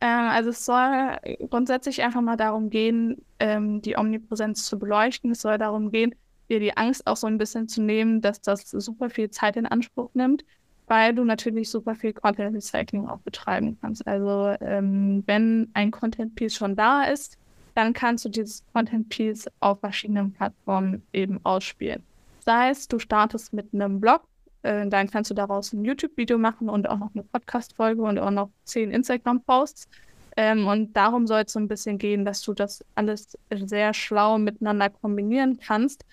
Ähm, 0.04 0.28
also 0.28 0.50
es 0.50 0.66
soll 0.66 1.16
grundsätzlich 1.48 2.02
einfach 2.02 2.20
mal 2.20 2.36
darum 2.36 2.68
gehen, 2.68 3.24
ähm, 3.40 3.80
die 3.80 3.96
Omnipräsenz 3.96 4.66
zu 4.66 4.78
beleuchten. 4.78 5.30
Es 5.30 5.40
soll 5.40 5.56
darum 5.56 5.90
gehen, 5.90 6.14
dir 6.50 6.60
die 6.60 6.76
Angst 6.76 7.06
auch 7.06 7.16
so 7.16 7.26
ein 7.26 7.38
bisschen 7.38 7.68
zu 7.68 7.80
nehmen, 7.80 8.20
dass 8.20 8.42
das 8.42 8.68
super 8.70 9.08
viel 9.08 9.30
Zeit 9.30 9.56
in 9.56 9.64
Anspruch 9.64 10.10
nimmt, 10.12 10.44
weil 10.88 11.14
du 11.14 11.24
natürlich 11.24 11.70
super 11.70 11.94
viel 11.94 12.12
Content 12.12 12.54
Recycling 12.54 13.08
auch 13.08 13.20
betreiben 13.20 13.78
kannst. 13.80 14.06
Also 14.06 14.54
ähm, 14.60 15.22
wenn 15.24 15.70
ein 15.72 15.90
Content 15.90 16.34
Piece 16.34 16.54
schon 16.54 16.76
da 16.76 17.04
ist, 17.04 17.38
dann 17.74 17.94
kannst 17.94 18.26
du 18.26 18.28
dieses 18.28 18.62
Content 18.74 19.08
Piece 19.08 19.48
auf 19.60 19.80
verschiedenen 19.80 20.34
Plattformen 20.34 21.02
eben 21.14 21.40
ausspielen. 21.44 22.02
Sei 22.40 22.68
es, 22.68 22.88
du 22.88 22.98
startest 22.98 23.54
mit 23.54 23.72
einem 23.72 24.00
Blog 24.00 24.20
äh, 24.64 24.88
dann 24.88 25.10
kannst 25.10 25.30
du 25.30 25.34
daraus 25.34 25.72
ein 25.72 25.84
YouTube-Video 25.84 26.38
machen 26.38 26.68
und 26.68 26.88
auch 26.88 26.98
noch 26.98 27.14
eine 27.14 27.22
Podcast-Folge 27.22 28.02
und 28.02 28.18
auch 28.18 28.30
noch 28.30 28.50
zehn 28.64 28.90
Instagram-Posts. 28.90 29.88
Ähm, 30.36 30.66
und 30.66 30.94
darum 30.94 31.26
soll 31.26 31.42
es 31.46 31.52
so 31.52 31.60
ein 31.60 31.68
bisschen 31.68 31.98
gehen, 31.98 32.24
dass 32.24 32.42
du 32.42 32.54
das 32.54 32.84
alles 32.94 33.38
sehr 33.50 33.94
schlau 33.94 34.38
miteinander 34.38 34.90
kombinieren 34.90 35.60
kannst 35.60 36.04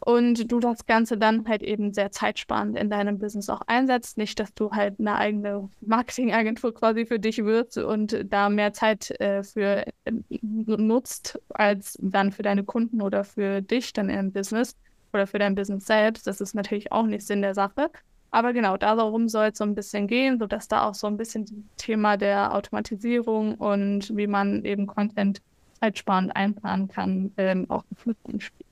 und 0.00 0.50
du 0.50 0.60
das 0.60 0.86
Ganze 0.86 1.16
dann 1.16 1.48
halt 1.48 1.62
eben 1.62 1.94
sehr 1.94 2.10
zeitsparend 2.10 2.76
in 2.76 2.90
deinem 2.90 3.18
Business 3.18 3.48
auch 3.48 3.62
einsetzt. 3.66 4.18
Nicht, 4.18 4.40
dass 4.40 4.52
du 4.54 4.72
halt 4.72 4.98
eine 4.98 5.16
eigene 5.16 5.68
Marketingagentur 5.80 6.74
quasi 6.74 7.06
für 7.06 7.18
dich 7.18 7.44
wirst 7.44 7.78
und 7.78 8.24
da 8.28 8.48
mehr 8.48 8.72
Zeit 8.72 9.10
äh, 9.20 9.42
für 9.42 9.86
äh, 10.04 10.12
nutzt 10.42 11.38
als 11.48 11.96
dann 12.02 12.32
für 12.32 12.42
deine 12.42 12.64
Kunden 12.64 13.00
oder 13.00 13.24
für 13.24 13.62
dich 13.62 13.92
dann 13.92 14.10
im 14.10 14.32
Business 14.32 14.76
oder 15.14 15.26
für 15.26 15.38
dein 15.38 15.54
Business 15.54 15.86
selbst. 15.86 16.26
Das 16.26 16.40
ist 16.40 16.54
natürlich 16.54 16.92
auch 16.92 17.06
nicht 17.06 17.26
Sinn 17.26 17.42
der 17.42 17.54
Sache. 17.54 17.90
Aber 18.30 18.52
genau, 18.52 18.76
darum 18.76 19.28
soll 19.28 19.46
es 19.52 19.58
so 19.58 19.64
ein 19.64 19.76
bisschen 19.76 20.08
gehen, 20.08 20.40
sodass 20.40 20.66
da 20.66 20.88
auch 20.88 20.94
so 20.94 21.06
ein 21.06 21.16
bisschen 21.16 21.44
das 21.44 21.54
Thema 21.76 22.16
der 22.16 22.52
Automatisierung 22.52 23.54
und 23.54 24.14
wie 24.16 24.26
man 24.26 24.64
eben 24.64 24.88
Content 24.88 25.40
zeitsparend 25.78 26.34
einplanen 26.34 26.88
kann, 26.88 27.32
ähm, 27.36 27.70
auch 27.70 27.84
mit 28.04 28.16
spielt. 28.42 28.66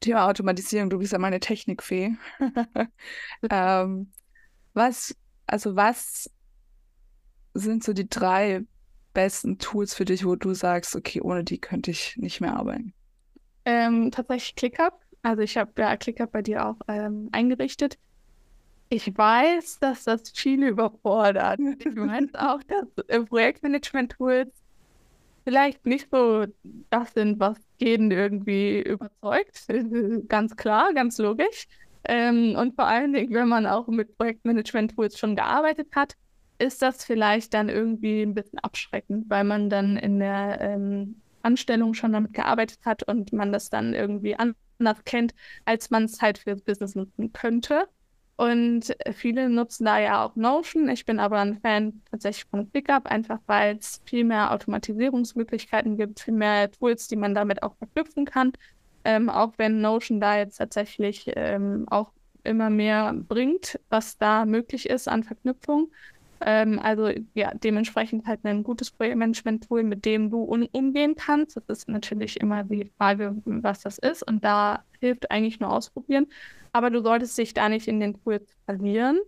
Thema 0.00 0.28
Automatisierung, 0.28 0.90
du 0.90 0.98
bist 0.98 1.12
ja 1.12 1.18
meine 1.18 1.40
Technikfee. 1.40 2.14
ähm, 3.50 4.12
was, 4.74 5.16
also 5.46 5.74
was 5.74 6.30
sind 7.54 7.82
so 7.82 7.92
die 7.92 8.08
drei 8.08 8.62
besten 9.12 9.58
Tools 9.58 9.94
für 9.94 10.04
dich, 10.04 10.24
wo 10.24 10.36
du 10.36 10.54
sagst, 10.54 10.94
okay, 10.94 11.20
ohne 11.20 11.42
die 11.42 11.58
könnte 11.58 11.90
ich 11.90 12.16
nicht 12.16 12.40
mehr 12.40 12.54
arbeiten? 12.54 12.94
Ähm, 13.66 14.10
tatsächlich 14.12 14.54
ClickUp. 14.54 14.94
Also 15.22 15.42
ich 15.42 15.56
habe 15.56 15.72
ja 15.76 15.96
ClickUp 15.96 16.30
bei 16.30 16.40
dir 16.40 16.66
auch 16.66 16.76
ähm, 16.86 17.28
eingerichtet. 17.32 17.98
Ich 18.88 19.18
weiß, 19.18 19.80
dass 19.80 20.04
das 20.04 20.30
viele 20.30 20.68
überfordert. 20.68 21.58
Ich 21.84 21.94
meine 21.96 22.30
auch, 22.34 22.62
dass 22.62 22.86
äh, 23.08 23.20
Projektmanagement-Tools 23.20 24.52
vielleicht 25.44 25.84
nicht 25.84 26.08
so 26.12 26.46
das 26.90 27.12
sind, 27.12 27.40
was 27.40 27.58
jeden 27.78 28.12
irgendwie 28.12 28.82
überzeugt. 28.82 29.66
ganz 30.28 30.54
klar, 30.56 30.94
ganz 30.94 31.18
logisch. 31.18 31.66
Ähm, 32.04 32.54
und 32.56 32.76
vor 32.76 32.86
allen 32.86 33.12
Dingen, 33.12 33.34
wenn 33.34 33.48
man 33.48 33.66
auch 33.66 33.88
mit 33.88 34.16
Projektmanagement-Tools 34.16 35.18
schon 35.18 35.34
gearbeitet 35.34 35.88
hat, 35.96 36.14
ist 36.58 36.82
das 36.82 37.04
vielleicht 37.04 37.52
dann 37.52 37.68
irgendwie 37.68 38.22
ein 38.22 38.34
bisschen 38.34 38.60
abschreckend, 38.60 39.28
weil 39.28 39.42
man 39.42 39.68
dann 39.68 39.96
in 39.96 40.20
der 40.20 40.60
ähm, 40.60 41.20
Anstellung 41.46 41.94
schon 41.94 42.12
damit 42.12 42.32
gearbeitet 42.34 42.80
hat 42.84 43.02
und 43.04 43.32
man 43.32 43.52
das 43.52 43.70
dann 43.70 43.94
irgendwie 43.94 44.36
anders 44.36 45.04
kennt, 45.04 45.34
als 45.64 45.90
man 45.90 46.04
es 46.04 46.20
halt 46.20 46.38
fürs 46.38 46.60
Business 46.62 46.94
nutzen 46.94 47.32
könnte. 47.32 47.88
Und 48.36 48.94
viele 49.14 49.48
nutzen 49.48 49.86
da 49.86 49.98
ja 49.98 50.24
auch 50.24 50.36
Notion. 50.36 50.90
Ich 50.90 51.06
bin 51.06 51.18
aber 51.18 51.38
ein 51.38 51.58
Fan 51.60 52.02
tatsächlich 52.10 52.44
von 52.50 52.70
ClickUp, 52.70 53.06
einfach 53.06 53.38
weil 53.46 53.76
es 53.76 54.02
viel 54.04 54.24
mehr 54.24 54.52
Automatisierungsmöglichkeiten 54.52 55.96
gibt, 55.96 56.20
viel 56.20 56.34
mehr 56.34 56.70
Tools, 56.70 57.08
die 57.08 57.16
man 57.16 57.34
damit 57.34 57.62
auch 57.62 57.74
verknüpfen 57.76 58.26
kann. 58.26 58.52
Ähm, 59.04 59.30
auch 59.30 59.54
wenn 59.56 59.80
Notion 59.80 60.20
da 60.20 60.36
jetzt 60.36 60.56
tatsächlich 60.58 61.30
ähm, 61.34 61.86
auch 61.88 62.12
immer 62.44 62.68
mehr 62.68 63.14
bringt, 63.14 63.80
was 63.88 64.18
da 64.18 64.44
möglich 64.44 64.88
ist 64.88 65.08
an 65.08 65.24
Verknüpfung. 65.24 65.90
Ähm, 66.40 66.78
also 66.78 67.10
ja, 67.34 67.52
dementsprechend 67.54 68.26
halt 68.26 68.44
ein 68.44 68.62
gutes 68.62 68.90
Projektmanagement-Tool, 68.90 69.82
mit 69.82 70.04
dem 70.04 70.30
du 70.30 70.42
umgehen 70.42 71.14
kannst. 71.16 71.56
Das 71.56 71.64
ist 71.68 71.88
natürlich 71.88 72.40
immer 72.40 72.64
die 72.64 72.90
Frage, 72.98 73.36
was 73.44 73.80
das 73.80 73.98
ist. 73.98 74.22
Und 74.22 74.44
da 74.44 74.84
hilft 75.00 75.30
eigentlich 75.30 75.60
nur 75.60 75.72
ausprobieren. 75.72 76.26
Aber 76.72 76.90
du 76.90 77.02
solltest 77.02 77.36
dich 77.38 77.54
da 77.54 77.68
nicht 77.68 77.88
in 77.88 78.00
den 78.00 78.22
Tools 78.22 78.54
verlieren. 78.66 79.18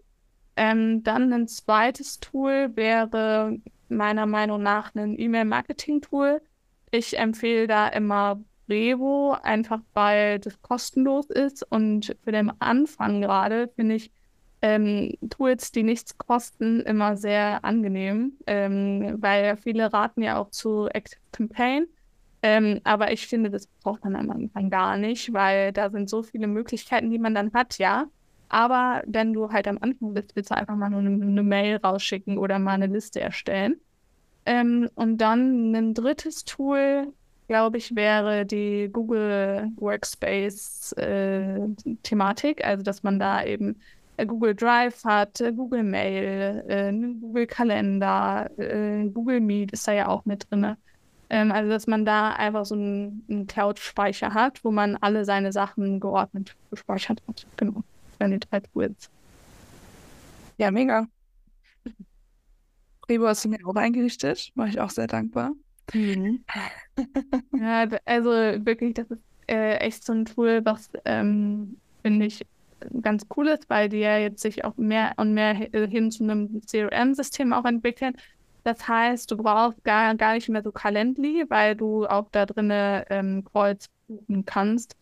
Ähm, 0.56 1.02
dann 1.04 1.32
ein 1.32 1.48
zweites 1.48 2.20
Tool 2.20 2.72
wäre 2.74 3.58
meiner 3.88 4.26
Meinung 4.26 4.62
nach 4.62 4.94
ein 4.94 5.18
E-Mail-Marketing-Tool. 5.18 6.42
Ich 6.90 7.18
empfehle 7.18 7.66
da 7.66 7.88
immer 7.88 8.40
Revo, 8.68 9.36
einfach 9.42 9.80
weil 9.94 10.38
das 10.38 10.60
kostenlos 10.60 11.26
ist 11.30 11.62
und 11.70 12.16
für 12.22 12.32
den 12.32 12.52
Anfang 12.60 13.22
gerade 13.22 13.68
finde 13.76 13.94
ich 13.94 14.10
ähm, 14.62 15.14
Tools, 15.30 15.72
die 15.72 15.82
nichts 15.82 16.16
kosten, 16.18 16.80
immer 16.80 17.16
sehr 17.16 17.64
angenehm, 17.64 18.32
ähm, 18.46 19.16
weil 19.18 19.56
viele 19.56 19.92
raten 19.92 20.22
ja 20.22 20.38
auch 20.38 20.50
zu 20.50 20.88
Active 20.88 21.20
Campaign. 21.32 21.86
Ähm, 22.42 22.80
aber 22.84 23.12
ich 23.12 23.26
finde, 23.26 23.50
das 23.50 23.66
braucht 23.82 24.04
man 24.04 24.16
am 24.16 24.30
Anfang 24.30 24.70
gar 24.70 24.96
nicht, 24.96 25.32
weil 25.32 25.72
da 25.72 25.90
sind 25.90 26.08
so 26.08 26.22
viele 26.22 26.46
Möglichkeiten, 26.46 27.10
die 27.10 27.18
man 27.18 27.34
dann 27.34 27.52
hat, 27.52 27.78
ja. 27.78 28.06
Aber 28.48 29.02
wenn 29.06 29.32
du 29.32 29.50
halt 29.50 29.66
am 29.68 29.78
Anfang 29.80 30.14
bist, 30.14 30.36
willst 30.36 30.50
du 30.50 30.56
einfach 30.56 30.76
mal 30.76 30.90
nur 30.90 31.00
eine, 31.00 31.10
eine 31.10 31.42
Mail 31.42 31.76
rausschicken 31.76 32.38
oder 32.38 32.58
mal 32.58 32.74
eine 32.74 32.86
Liste 32.86 33.20
erstellen. 33.20 33.80
Ähm, 34.46 34.88
und 34.94 35.18
dann 35.18 35.74
ein 35.74 35.94
drittes 35.94 36.44
Tool, 36.44 37.12
glaube 37.48 37.78
ich, 37.78 37.96
wäre 37.96 38.46
die 38.46 38.88
Google 38.92 39.70
Workspace-Thematik, 39.76 42.60
äh, 42.60 42.64
also 42.64 42.82
dass 42.82 43.02
man 43.02 43.18
da 43.18 43.44
eben 43.44 43.80
Google 44.26 44.54
Drive 44.54 45.04
hat, 45.04 45.40
äh, 45.40 45.52
Google 45.52 45.84
Mail, 45.84 46.64
äh, 46.68 46.92
Google 46.92 47.46
Kalender, 47.46 48.50
Google 49.12 49.40
Meet 49.40 49.72
ist 49.72 49.86
da 49.86 49.92
ja 49.92 50.08
auch 50.08 50.24
mit 50.24 50.50
drin. 50.50 50.76
Ähm, 51.30 51.52
also, 51.52 51.68
dass 51.68 51.86
man 51.86 52.04
da 52.04 52.32
einfach 52.32 52.64
so 52.64 52.74
einen, 52.74 53.24
einen 53.28 53.46
Cloud-Speicher 53.46 54.32
hat, 54.32 54.64
wo 54.64 54.70
man 54.70 54.96
alle 54.96 55.24
seine 55.24 55.52
Sachen 55.52 56.00
geordnet 56.00 56.56
gespeichert 56.70 57.22
hat. 57.28 57.46
Genau. 57.56 57.82
Wenn 58.18 58.30
die 58.30 58.40
drei 58.40 58.60
Tools. 58.60 59.10
Ja, 60.56 60.70
mega. 60.70 61.06
Rebo 63.08 63.26
hast 63.26 63.44
du 63.44 63.48
mir 63.48 63.58
auch 63.66 63.74
eingerichtet. 63.74 64.50
War 64.54 64.66
ich 64.66 64.80
auch 64.80 64.90
sehr 64.90 65.06
dankbar. 65.06 65.52
Mhm. 65.92 66.44
ja, 67.60 67.86
also 68.04 68.30
wirklich, 68.30 68.94
das 68.94 69.10
ist 69.10 69.22
äh, 69.48 69.76
echt 69.76 70.04
so 70.04 70.12
ein 70.12 70.24
Tool, 70.24 70.62
was 70.64 70.90
ähm, 71.04 71.78
finde 72.02 72.26
ich 72.26 72.44
ganz 73.02 73.26
cool 73.36 73.48
ist, 73.48 73.68
weil 73.68 73.88
die 73.88 73.98
ja 73.98 74.18
jetzt 74.18 74.42
sich 74.42 74.64
auch 74.64 74.76
mehr 74.76 75.12
und 75.16 75.34
mehr 75.34 75.54
hin 75.54 76.10
zu 76.10 76.24
einem 76.24 76.60
CRM-System 76.66 77.52
auch 77.52 77.64
entwickeln. 77.64 78.14
Das 78.64 78.86
heißt, 78.86 79.30
du 79.30 79.36
brauchst 79.36 79.82
gar, 79.84 80.14
gar 80.14 80.34
nicht 80.34 80.48
mehr 80.48 80.62
so 80.62 80.72
Calendly, 80.72 81.44
weil 81.48 81.74
du 81.76 82.06
auch 82.06 82.28
da 82.32 82.46
drinnen 82.46 83.04
ähm, 83.08 83.44
Calls 83.52 83.88
buchen 84.06 84.44
kannst. 84.44 84.96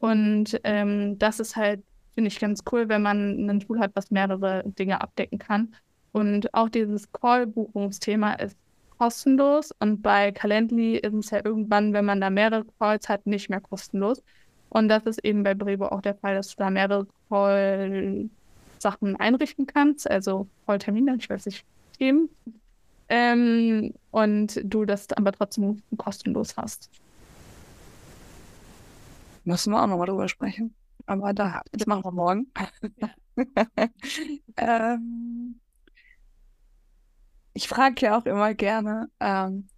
Und 0.00 0.60
ähm, 0.64 1.18
das 1.18 1.40
ist 1.40 1.56
halt, 1.56 1.82
finde 2.14 2.28
ich, 2.28 2.38
ganz 2.38 2.62
cool, 2.70 2.88
wenn 2.88 3.02
man 3.02 3.48
ein 3.48 3.60
Tool 3.60 3.78
hat, 3.78 3.92
was 3.94 4.10
mehrere 4.10 4.64
Dinge 4.78 5.00
abdecken 5.00 5.38
kann. 5.38 5.74
Und 6.12 6.52
auch 6.54 6.68
dieses 6.68 7.10
Call-Buchungsthema 7.12 8.34
ist 8.34 8.56
kostenlos 8.98 9.72
und 9.80 10.02
bei 10.02 10.32
Calendly 10.32 10.96
ist 10.96 11.12
es 11.12 11.30
ja 11.30 11.44
irgendwann, 11.44 11.92
wenn 11.92 12.04
man 12.04 12.20
da 12.20 12.30
mehrere 12.30 12.64
Calls 12.78 13.08
hat, 13.08 13.26
nicht 13.26 13.50
mehr 13.50 13.60
kostenlos. 13.60 14.22
Und 14.76 14.88
das 14.88 15.04
ist 15.04 15.24
eben 15.24 15.42
bei 15.42 15.54
Brevo 15.54 15.86
auch 15.86 16.02
der 16.02 16.14
Fall, 16.16 16.34
dass 16.34 16.48
du 16.48 16.56
da 16.58 16.68
mehrere 16.68 17.06
Call-Sachen 17.30 19.16
einrichten 19.16 19.66
kannst, 19.66 20.10
also 20.10 20.48
Call-Termine, 20.66 21.16
ich 21.18 21.30
weiß 21.30 21.46
nicht, 21.46 21.64
Themen. 21.96 22.28
Ähm, 23.08 23.94
und 24.10 24.60
du 24.62 24.84
das 24.84 25.10
aber 25.14 25.32
trotzdem 25.32 25.80
kostenlos 25.96 26.58
hast. 26.58 26.90
Müssen 29.44 29.72
wir 29.72 29.82
auch 29.82 29.86
nochmal 29.86 30.08
drüber 30.08 30.28
sprechen. 30.28 30.74
Aber 31.06 31.32
da, 31.32 31.62
das 31.72 31.86
machen 31.86 32.04
wir 32.04 32.12
morgen. 32.12 32.52
ähm, 34.58 35.58
ich 37.54 37.66
frage 37.66 38.04
ja 38.04 38.18
auch 38.18 38.26
immer 38.26 38.52
gerne, 38.52 39.08
ähm, 39.20 39.68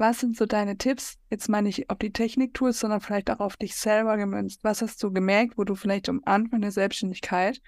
was 0.00 0.18
sind 0.18 0.36
so 0.36 0.46
deine 0.46 0.78
Tipps? 0.78 1.18
Jetzt 1.28 1.48
meine 1.48 1.68
ich, 1.68 1.90
ob 1.90 2.00
die 2.00 2.12
Technik-Tools, 2.12 2.80
sondern 2.80 3.00
vielleicht 3.00 3.30
auch 3.30 3.38
auf 3.40 3.56
dich 3.58 3.76
selber 3.76 4.16
gemünzt. 4.16 4.64
Was 4.64 4.80
hast 4.80 5.02
du 5.02 5.12
gemerkt, 5.12 5.58
wo 5.58 5.64
du 5.64 5.74
vielleicht 5.74 6.08
am 6.08 6.22
Anfang 6.24 6.62
der 6.62 6.72
Selbstständigkeit 6.72 7.60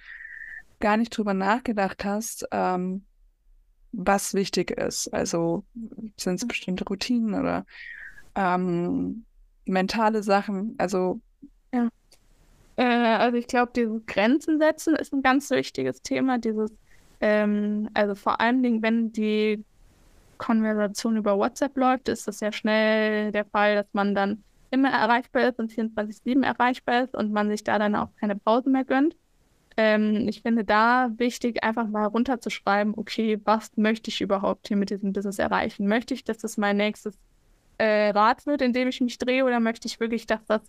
gar 0.81 0.97
nicht 0.97 1.17
drüber 1.17 1.35
nachgedacht 1.35 2.05
hast, 2.05 2.49
ähm, 2.51 3.05
was 3.93 4.33
wichtig 4.33 4.71
ist? 4.71 5.13
Also 5.13 5.65
sind 6.17 6.37
es 6.37 6.49
bestimmte 6.49 6.85
Routinen 6.85 7.35
oder 7.35 7.67
ähm, 8.35 9.27
mentale 9.67 10.23
Sachen? 10.23 10.75
Also 10.79 11.21
ja. 11.75 11.91
Äh, 12.77 12.85
also 12.85 13.37
ich 13.37 13.47
glaube, 13.47 13.73
dieses 13.77 14.07
Grenzen 14.07 14.59
setzen 14.59 14.97
ist 14.97 15.13
ein 15.13 15.23
ganz 15.23 15.51
wichtiges 15.51 16.01
Thema. 16.01 16.39
Dieses 16.39 16.73
ähm, 17.21 17.91
also 17.93 18.15
vor 18.15 18.41
allen 18.41 18.63
Dingen, 18.63 18.83
wenn 18.83 19.13
die 19.13 19.65
Konversation 20.43 21.17
über 21.17 21.39
WhatsApp 21.39 21.77
läuft, 21.77 22.09
ist 22.09 22.27
das 22.27 22.41
ja 22.41 22.53
schnell 22.53 23.33
der 23.33 23.45
Fall, 23.45 23.77
dass 23.77 23.87
man 23.93 24.15
dann 24.15 24.43
immer 24.71 24.91
erreichbar 24.91 25.49
ist 25.49 25.59
und 25.59 25.71
24-7 25.71 26.45
erreichbar 26.45 27.05
ist 27.05 27.15
und 27.15 27.33
man 27.33 27.49
sich 27.49 27.63
da 27.63 27.79
dann 27.79 27.95
auch 27.95 28.09
keine 28.19 28.37
Pause 28.37 28.71
mehr 28.71 28.85
gönnt. 28.85 29.17
Ähm, 29.77 30.29
ich 30.29 30.43
finde 30.43 30.65
da 30.65 31.11
wichtig, 31.17 31.63
einfach 31.63 31.87
mal 31.87 32.07
runterzuschreiben, 32.07 32.95
okay, 32.97 33.41
was 33.45 33.71
möchte 33.77 34.11
ich 34.11 34.21
überhaupt 34.21 34.69
hier 34.69 34.77
mit 34.77 34.91
diesem 34.91 35.13
Business 35.13 35.39
erreichen? 35.39 35.87
Möchte 35.87 36.15
ich, 36.15 36.25
dass 36.25 36.39
das 36.39 36.57
mein 36.57 36.77
nächstes 36.77 37.19
äh, 37.79 38.11
Rad 38.11 38.45
wird, 38.47 38.63
in 38.63 38.73
dem 38.73 38.89
ich 38.89 39.01
mich 39.01 39.19
drehe, 39.19 39.45
oder 39.45 39.61
möchte 39.61 39.87
ich 39.89 40.01
wirklich, 40.01 40.27
dass 40.27 40.45
das 40.47 40.63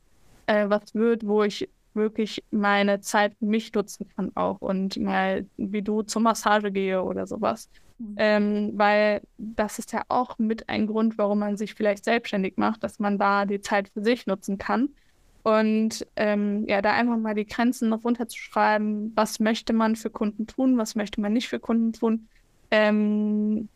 äh, 0.47 0.69
was 0.69 0.93
wird, 0.93 1.25
wo 1.25 1.43
ich 1.43 1.69
wirklich 1.93 2.43
meine 2.51 3.01
Zeit 3.01 3.35
für 3.37 3.45
mich 3.45 3.73
nutzen 3.73 4.07
kann 4.15 4.31
auch 4.35 4.61
und 4.61 4.97
mal 4.97 5.45
wie 5.57 5.81
du 5.81 6.01
zur 6.01 6.21
Massage 6.21 6.71
gehe 6.71 7.03
oder 7.03 7.27
sowas. 7.27 7.69
Mhm. 8.03 8.15
Ähm, 8.17 8.71
weil 8.75 9.21
das 9.37 9.79
ist 9.79 9.93
ja 9.93 10.03
auch 10.09 10.37
mit 10.37 10.69
ein 10.69 10.87
Grund, 10.87 11.17
warum 11.17 11.39
man 11.39 11.57
sich 11.57 11.73
vielleicht 11.73 12.05
selbstständig 12.05 12.57
macht, 12.57 12.83
dass 12.83 12.99
man 12.99 13.17
da 13.17 13.45
die 13.45 13.61
Zeit 13.61 13.89
für 13.89 14.03
sich 14.03 14.27
nutzen 14.27 14.57
kann. 14.57 14.89
Und 15.43 16.07
ähm, 16.15 16.65
ja, 16.67 16.81
da 16.81 16.93
einfach 16.93 17.17
mal 17.17 17.35
die 17.35 17.45
Grenzen 17.45 17.89
noch 17.89 18.03
runterzuschreiben, 18.05 19.11
was 19.15 19.39
möchte 19.39 19.73
man 19.73 19.95
für 19.95 20.09
Kunden 20.09 20.47
tun, 20.47 20.77
was 20.77 20.95
möchte 20.95 21.19
man 21.21 21.33
nicht 21.33 21.49
für 21.49 21.59
Kunden 21.59 21.93
tun. 21.93 22.29
Ähm, 22.71 23.69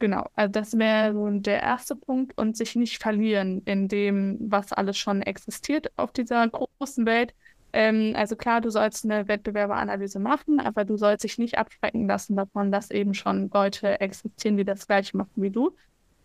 Genau, 0.00 0.26
also 0.36 0.52
das 0.52 0.78
wäre 0.78 1.12
so 1.12 1.28
der 1.40 1.60
erste 1.60 1.96
Punkt 1.96 2.36
und 2.38 2.56
sich 2.56 2.76
nicht 2.76 3.02
verlieren 3.02 3.62
in 3.64 3.88
dem, 3.88 4.36
was 4.40 4.72
alles 4.72 4.96
schon 4.96 5.22
existiert 5.22 5.90
auf 5.96 6.12
dieser 6.12 6.46
großen 6.48 7.04
Welt. 7.04 7.34
Ähm, 7.72 8.14
also 8.16 8.36
klar, 8.36 8.60
du 8.60 8.70
sollst 8.70 9.04
eine 9.04 9.28
Wettbewerberanalyse 9.28 10.18
machen, 10.18 10.60
aber 10.60 10.84
du 10.84 10.96
sollst 10.96 11.24
dich 11.24 11.38
nicht 11.38 11.58
abschrecken 11.58 12.06
lassen 12.06 12.36
davon, 12.36 12.72
dass 12.72 12.90
eben 12.90 13.14
schon 13.14 13.50
Leute 13.52 14.00
existieren, 14.00 14.56
die 14.56 14.64
das 14.64 14.86
gleiche 14.86 15.16
machen 15.16 15.32
wie 15.36 15.50
du, 15.50 15.76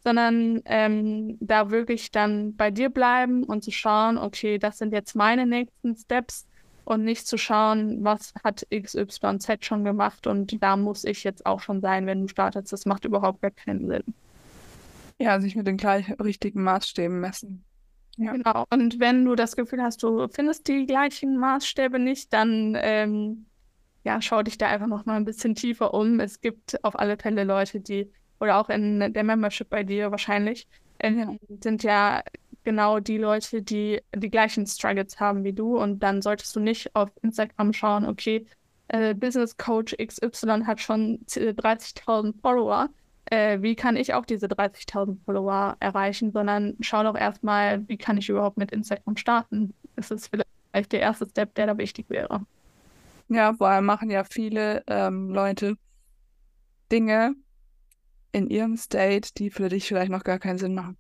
sondern 0.03 0.61
ähm, 0.65 1.37
da 1.39 1.69
wirklich 1.69 2.11
dann 2.11 2.55
bei 2.55 2.71
dir 2.71 2.89
bleiben 2.89 3.43
und 3.43 3.63
zu 3.63 3.71
schauen, 3.71 4.17
okay, 4.17 4.57
das 4.57 4.77
sind 4.77 4.93
jetzt 4.93 5.15
meine 5.15 5.45
nächsten 5.45 5.95
Steps 5.95 6.47
und 6.85 7.03
nicht 7.03 7.27
zu 7.27 7.37
schauen, 7.37 8.03
was 8.03 8.33
hat 8.43 8.67
XYZ 8.73 9.65
schon 9.65 9.83
gemacht 9.83 10.27
und 10.27 10.61
da 10.61 10.75
muss 10.77 11.03
ich 11.03 11.23
jetzt 11.23 11.45
auch 11.45 11.59
schon 11.59 11.81
sein, 11.81 12.05
wenn 12.05 12.21
du 12.21 12.27
startest. 12.27 12.71
Das 12.73 12.85
macht 12.85 13.05
überhaupt 13.05 13.41
gar 13.41 13.51
keinen 13.51 13.87
Sinn. 13.87 14.03
Ja, 15.19 15.39
sich 15.39 15.55
mit 15.55 15.67
den 15.67 15.77
gleich 15.77 16.09
richtigen 16.19 16.63
Maßstäben 16.63 17.19
messen. 17.19 17.63
Ja. 18.17 18.33
Genau. 18.33 18.65
Und 18.69 18.99
wenn 18.99 19.25
du 19.25 19.35
das 19.35 19.55
Gefühl 19.55 19.81
hast, 19.81 20.03
du 20.03 20.27
findest 20.27 20.67
die 20.67 20.85
gleichen 20.85 21.37
Maßstäbe 21.37 21.97
nicht, 21.99 22.31
dann 22.31 22.77
ähm, 22.79 23.45
ja, 24.03 24.21
schau 24.21 24.43
dich 24.43 24.57
da 24.57 24.67
einfach 24.67 24.87
noch 24.87 25.05
mal 25.05 25.15
ein 25.15 25.25
bisschen 25.25 25.55
tiefer 25.55 25.93
um. 25.93 26.19
Es 26.19 26.41
gibt 26.41 26.83
auf 26.83 26.97
alle 26.99 27.17
Fälle 27.17 27.43
Leute, 27.43 27.79
die, 27.79 28.11
oder 28.39 28.57
auch 28.57 28.69
in 28.69 29.13
der 29.13 29.23
Membership 29.23 29.69
bei 29.69 29.83
dir 29.83 30.11
wahrscheinlich, 30.11 30.67
äh, 30.99 31.25
sind 31.61 31.83
ja 31.83 32.21
genau 32.63 32.99
die 32.99 33.17
Leute, 33.17 33.61
die 33.61 34.01
die 34.15 34.29
gleichen 34.29 34.65
Struggles 34.67 35.19
haben 35.19 35.43
wie 35.43 35.53
du. 35.53 35.77
Und 35.77 35.99
dann 36.01 36.21
solltest 36.21 36.55
du 36.55 36.59
nicht 36.59 36.95
auf 36.95 37.09
Instagram 37.21 37.73
schauen, 37.73 38.05
okay, 38.05 38.45
äh, 38.89 39.13
Business 39.15 39.57
Coach 39.57 39.95
XY 39.97 40.63
hat 40.65 40.81
schon 40.81 41.19
30.000 41.27 42.35
Follower. 42.41 42.89
Äh, 43.25 43.61
wie 43.61 43.75
kann 43.75 43.95
ich 43.95 44.13
auch 44.13 44.25
diese 44.25 44.47
30.000 44.47 45.17
Follower 45.25 45.77
erreichen, 45.79 46.31
sondern 46.31 46.75
schau 46.81 47.03
doch 47.03 47.15
erstmal, 47.15 47.87
wie 47.87 47.97
kann 47.97 48.17
ich 48.17 48.29
überhaupt 48.29 48.57
mit 48.57 48.71
Instagram 48.71 49.17
starten. 49.17 49.73
Das 49.95 50.11
ist 50.11 50.27
vielleicht 50.27 50.91
der 50.91 50.99
erste 50.99 51.25
Step, 51.25 51.55
der 51.55 51.67
da 51.67 51.77
wichtig 51.77 52.09
wäre. 52.09 52.45
Ja, 53.29 53.53
vor 53.53 53.67
allem 53.67 53.85
machen 53.85 54.09
ja 54.09 54.23
viele 54.23 54.83
ähm, 54.87 55.29
Leute 55.29 55.77
Dinge 56.91 57.35
in 58.31 58.49
ihrem 58.49 58.75
State, 58.77 59.31
die 59.37 59.49
für 59.49 59.69
dich 59.69 59.87
vielleicht 59.87 60.11
noch 60.11 60.23
gar 60.23 60.39
keinen 60.39 60.57
Sinn 60.57 60.75
machen. 60.75 60.97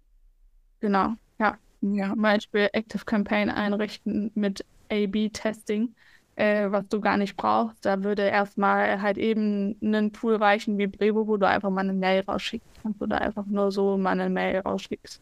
Genau. 0.79 1.13
Ja, 1.39 1.57
ja. 1.81 2.09
Zum 2.09 2.21
Beispiel 2.21 2.69
Active 2.73 3.05
Campaign 3.05 3.49
einrichten 3.49 4.31
mit 4.35 4.65
A-B-Testing, 4.89 5.93
äh, 6.35 6.69
was 6.71 6.87
du 6.87 6.99
gar 6.99 7.17
nicht 7.17 7.35
brauchst. 7.35 7.85
Da 7.85 8.03
würde 8.03 8.23
erstmal 8.23 9.01
halt 9.01 9.17
eben 9.17 9.77
ein 9.81 10.13
Tool 10.13 10.35
reichen 10.35 10.77
wie 10.77 10.87
Brevo, 10.87 11.27
wo 11.27 11.37
du 11.37 11.47
einfach 11.47 11.69
mal 11.69 11.81
eine 11.81 11.93
Mail 11.93 12.21
rausschicken 12.21 12.67
kannst 12.81 13.01
oder 13.01 13.21
einfach 13.21 13.45
nur 13.45 13.71
so 13.71 13.97
mal 13.97 14.11
eine 14.11 14.29
Mail 14.29 14.59
rausschickst. 14.59 15.21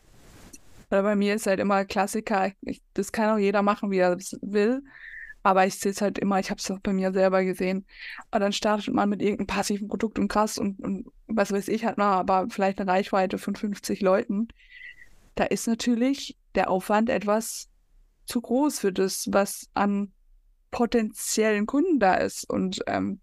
Oder 0.89 1.03
bei 1.03 1.15
mir 1.15 1.35
ist 1.35 1.47
halt 1.47 1.59
immer 1.59 1.85
Klassiker, 1.85 2.51
ich, 2.61 2.81
das 2.93 3.11
kann 3.11 3.29
auch 3.29 3.39
jeder 3.39 3.61
machen, 3.61 3.91
wie 3.91 3.99
er 3.99 4.17
will. 4.41 4.83
Aber 5.43 5.65
ich 5.65 5.79
sehe 5.79 5.91
es 5.91 6.01
halt 6.01 6.19
immer, 6.19 6.39
ich 6.39 6.51
habe 6.51 6.59
es 6.59 6.69
auch 6.69 6.79
bei 6.79 6.93
mir 6.93 7.11
selber 7.11 7.43
gesehen. 7.43 7.85
Und 8.29 8.41
dann 8.41 8.53
startet 8.53 8.93
man 8.93 9.09
mit 9.09 9.21
irgendeinem 9.21 9.47
passiven 9.47 9.87
Produkt 9.87 10.19
und 10.19 10.27
krass 10.27 10.57
und, 10.57 10.79
und 10.79 11.07
was 11.27 11.51
weiß 11.51 11.67
ich, 11.69 11.85
hat 11.85 11.97
man 11.97 12.07
aber 12.07 12.47
vielleicht 12.49 12.79
eine 12.79 12.91
Reichweite 12.91 13.37
von 13.37 13.55
50 13.55 14.01
Leuten 14.01 14.49
da 15.35 15.45
ist 15.45 15.67
natürlich 15.67 16.37
der 16.55 16.69
Aufwand 16.69 17.09
etwas 17.09 17.69
zu 18.25 18.41
groß 18.41 18.79
für 18.79 18.93
das, 18.93 19.27
was 19.31 19.69
an 19.73 20.11
potenziellen 20.71 21.65
Kunden 21.65 21.99
da 21.99 22.15
ist. 22.15 22.49
Und 22.49 22.81
ähm, 22.87 23.19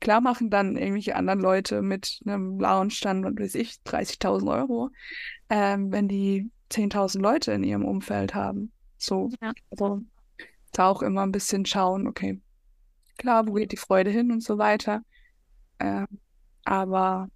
klar 0.00 0.20
machen 0.20 0.50
dann 0.50 0.76
irgendwelche 0.76 1.16
anderen 1.16 1.40
Leute 1.40 1.82
mit 1.82 2.20
einem 2.26 2.58
Lounge 2.58 2.94
dann, 3.02 3.24
was 3.24 3.34
weiß 3.36 3.54
ich, 3.54 3.76
30.000 3.86 4.52
Euro, 4.52 4.90
ähm, 5.48 5.90
wenn 5.92 6.08
die 6.08 6.50
10.000 6.70 7.20
Leute 7.20 7.52
in 7.52 7.62
ihrem 7.62 7.84
Umfeld 7.84 8.34
haben. 8.34 8.72
So, 8.98 9.30
ja. 9.40 9.52
also 9.70 10.02
da 10.72 10.88
auch 10.88 11.02
immer 11.02 11.22
ein 11.22 11.32
bisschen 11.32 11.66
schauen, 11.66 12.06
okay, 12.06 12.40
klar, 13.18 13.46
wo 13.46 13.52
geht 13.52 13.72
die 13.72 13.76
Freude 13.76 14.10
hin 14.10 14.32
und 14.32 14.42
so 14.42 14.58
weiter. 14.58 15.02
Ähm, 15.78 16.06
aber 16.64 17.28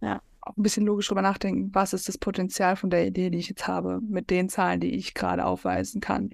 ja, 0.00 0.20
auch 0.40 0.56
ein 0.56 0.62
bisschen 0.62 0.84
logisch 0.84 1.08
drüber 1.08 1.22
nachdenken, 1.22 1.70
was 1.72 1.92
ist 1.92 2.08
das 2.08 2.18
Potenzial 2.18 2.76
von 2.76 2.90
der 2.90 3.06
Idee, 3.06 3.30
die 3.30 3.38
ich 3.38 3.48
jetzt 3.48 3.66
habe, 3.66 4.00
mit 4.02 4.30
den 4.30 4.48
Zahlen, 4.48 4.80
die 4.80 4.94
ich 4.94 5.14
gerade 5.14 5.44
aufweisen 5.44 6.00
kann. 6.00 6.30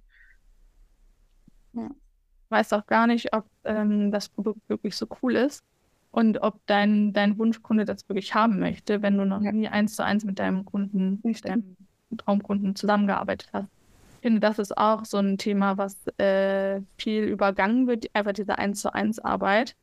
Ja. 1.72 1.88
Ich 1.90 2.50
weiß 2.50 2.72
auch 2.72 2.86
gar 2.86 3.06
nicht, 3.06 3.32
ob 3.32 3.44
ähm, 3.64 4.10
das 4.10 4.28
Produkt 4.28 4.60
wirklich 4.68 4.96
so 4.96 5.06
cool 5.22 5.36
ist 5.36 5.62
und 6.10 6.42
ob 6.42 6.60
dein, 6.66 7.12
dein 7.12 7.38
Wunschkunde 7.38 7.84
das 7.84 8.08
wirklich 8.08 8.34
haben 8.34 8.58
möchte, 8.58 9.02
wenn 9.02 9.16
du 9.16 9.24
noch 9.24 9.42
ja. 9.42 9.52
nie 9.52 9.68
eins 9.68 9.94
zu 9.94 10.04
eins 10.04 10.24
mit 10.24 10.38
deinem 10.38 10.64
Kunden, 10.64 11.20
mit 11.22 11.44
deinem 11.44 11.76
Traumkunden 12.16 12.74
zusammengearbeitet 12.74 13.50
hast. 13.52 13.68
Ich 14.16 14.22
finde, 14.22 14.40
das 14.40 14.58
ist 14.58 14.76
auch 14.76 15.04
so 15.04 15.18
ein 15.18 15.38
Thema, 15.38 15.78
was 15.78 15.96
äh, 16.18 16.80
viel 16.98 17.24
übergangen 17.24 17.86
wird, 17.86 18.06
einfach 18.14 18.32
diese 18.32 18.58
eins 18.58 18.80
zu 18.80 18.92
eins 18.92 19.18
Arbeit 19.18 19.76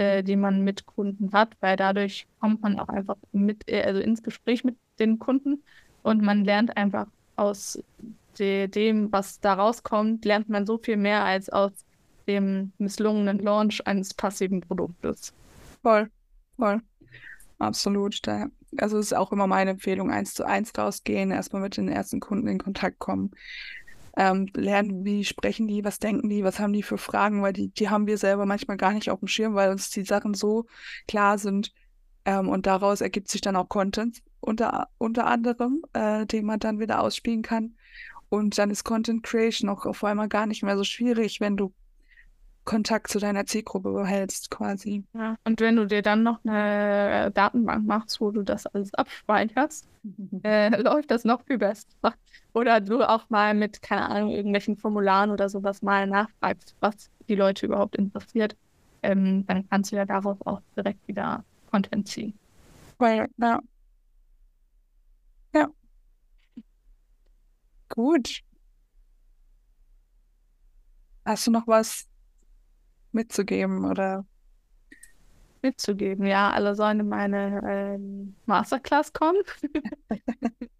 äh, 0.00 0.22
die 0.22 0.36
man 0.36 0.62
mit 0.64 0.86
Kunden 0.86 1.30
hat, 1.32 1.50
weil 1.60 1.76
dadurch 1.76 2.26
kommt 2.40 2.62
man 2.62 2.80
auch 2.80 2.88
einfach 2.88 3.16
mit, 3.32 3.68
äh, 3.68 3.82
also 3.82 4.00
ins 4.00 4.22
Gespräch 4.22 4.64
mit 4.64 4.76
den 4.98 5.18
Kunden 5.18 5.62
und 6.02 6.22
man 6.22 6.44
lernt 6.44 6.74
einfach 6.78 7.06
aus 7.36 7.82
de 8.38 8.68
dem, 8.68 9.10
was 9.12 9.40
da 9.40 9.54
rauskommt, 9.54 10.24
lernt 10.24 10.48
man 10.48 10.66
so 10.66 10.78
viel 10.78 10.96
mehr 10.96 11.24
als 11.24 11.48
aus 11.50 11.72
dem 12.26 12.72
misslungenen 12.78 13.38
Launch 13.38 13.86
eines 13.86 14.14
passiven 14.14 14.60
Produktes. 14.60 15.32
Voll, 15.82 16.10
voll. 16.56 16.80
Absolut. 17.58 18.26
Da, 18.26 18.46
also 18.78 18.98
ist 18.98 19.14
auch 19.14 19.32
immer 19.32 19.46
meine 19.46 19.72
Empfehlung, 19.72 20.10
eins 20.10 20.34
zu 20.34 20.44
eins 20.44 20.72
rausgehen, 20.76 21.30
erstmal 21.30 21.62
mit 21.62 21.76
den 21.76 21.88
ersten 21.88 22.20
Kunden 22.20 22.48
in 22.48 22.58
Kontakt 22.58 22.98
kommen, 22.98 23.32
ähm, 24.16 24.48
lernen, 24.54 25.04
wie 25.04 25.24
sprechen 25.24 25.68
die, 25.68 25.84
was 25.84 25.98
denken 25.98 26.28
die, 26.28 26.44
was 26.44 26.58
haben 26.58 26.72
die 26.72 26.82
für 26.82 26.98
Fragen, 26.98 27.42
weil 27.42 27.52
die, 27.52 27.68
die 27.68 27.88
haben 27.88 28.06
wir 28.06 28.18
selber 28.18 28.46
manchmal 28.46 28.76
gar 28.76 28.92
nicht 28.92 29.10
auf 29.10 29.20
dem 29.20 29.28
Schirm, 29.28 29.54
weil 29.54 29.70
uns 29.70 29.90
die 29.90 30.04
Sachen 30.04 30.34
so 30.34 30.66
klar 31.06 31.38
sind, 31.38 31.72
Ähm, 32.26 32.50
und 32.50 32.66
daraus 32.66 33.00
ergibt 33.00 33.30
sich 33.30 33.40
dann 33.40 33.56
auch 33.56 33.70
Content 33.70 34.22
unter, 34.40 34.88
unter 34.98 35.24
anderem, 35.26 35.82
äh, 35.94 36.26
den 36.26 36.44
man 36.44 36.60
dann 36.60 36.78
wieder 36.78 37.00
ausspielen 37.00 37.40
kann. 37.40 37.76
Und 38.30 38.56
dann 38.56 38.70
ist 38.70 38.84
Content 38.84 39.22
Creation 39.22 39.68
auch 39.68 39.84
auf 39.84 40.02
einmal 40.04 40.28
gar 40.28 40.46
nicht 40.46 40.62
mehr 40.62 40.78
so 40.78 40.84
schwierig, 40.84 41.40
wenn 41.40 41.56
du 41.56 41.72
Kontakt 42.64 43.08
zu 43.08 43.18
deiner 43.18 43.46
Zielgruppe 43.46 43.90
behältst, 43.90 44.50
quasi. 44.50 45.02
Ja. 45.12 45.36
Und 45.44 45.60
wenn 45.60 45.74
du 45.76 45.86
dir 45.86 46.02
dann 46.02 46.22
noch 46.22 46.38
eine 46.44 47.32
Datenbank 47.32 47.84
machst, 47.86 48.20
wo 48.20 48.30
du 48.30 48.42
das 48.42 48.66
alles 48.66 48.94
abspeicherst, 48.94 49.88
äh, 50.44 50.80
läuft 50.80 51.10
das 51.10 51.24
noch 51.24 51.42
viel 51.44 51.58
besser. 51.58 51.86
Oder 52.52 52.80
du 52.80 53.02
auch 53.02 53.28
mal 53.28 53.54
mit, 53.54 53.82
keine 53.82 54.08
Ahnung, 54.08 54.30
irgendwelchen 54.30 54.76
Formularen 54.76 55.30
oder 55.30 55.48
sowas 55.48 55.82
mal 55.82 56.06
nachfragst, 56.06 56.76
was 56.78 57.10
die 57.28 57.34
Leute 57.34 57.66
überhaupt 57.66 57.96
interessiert, 57.96 58.56
ähm, 59.02 59.44
dann 59.46 59.68
kannst 59.68 59.90
du 59.90 59.96
ja 59.96 60.04
darauf 60.04 60.38
auch 60.46 60.60
direkt 60.76 61.06
wieder 61.08 61.44
Content 61.70 62.06
ziehen. 62.06 62.34
Weil. 62.98 63.28
Ja. 63.38 63.60
Gut. 67.90 68.42
Hast 71.24 71.46
du 71.46 71.50
noch 71.50 71.66
was 71.66 72.08
mitzugeben 73.12 73.84
oder? 73.84 74.24
Mitzugeben, 75.62 76.24
ja, 76.24 76.50
alle 76.50 76.74
sollen 76.74 77.00
in 77.00 77.08
meine 77.08 77.60
ähm, 77.68 78.34
Masterclass 78.46 79.12
kommen. 79.12 79.42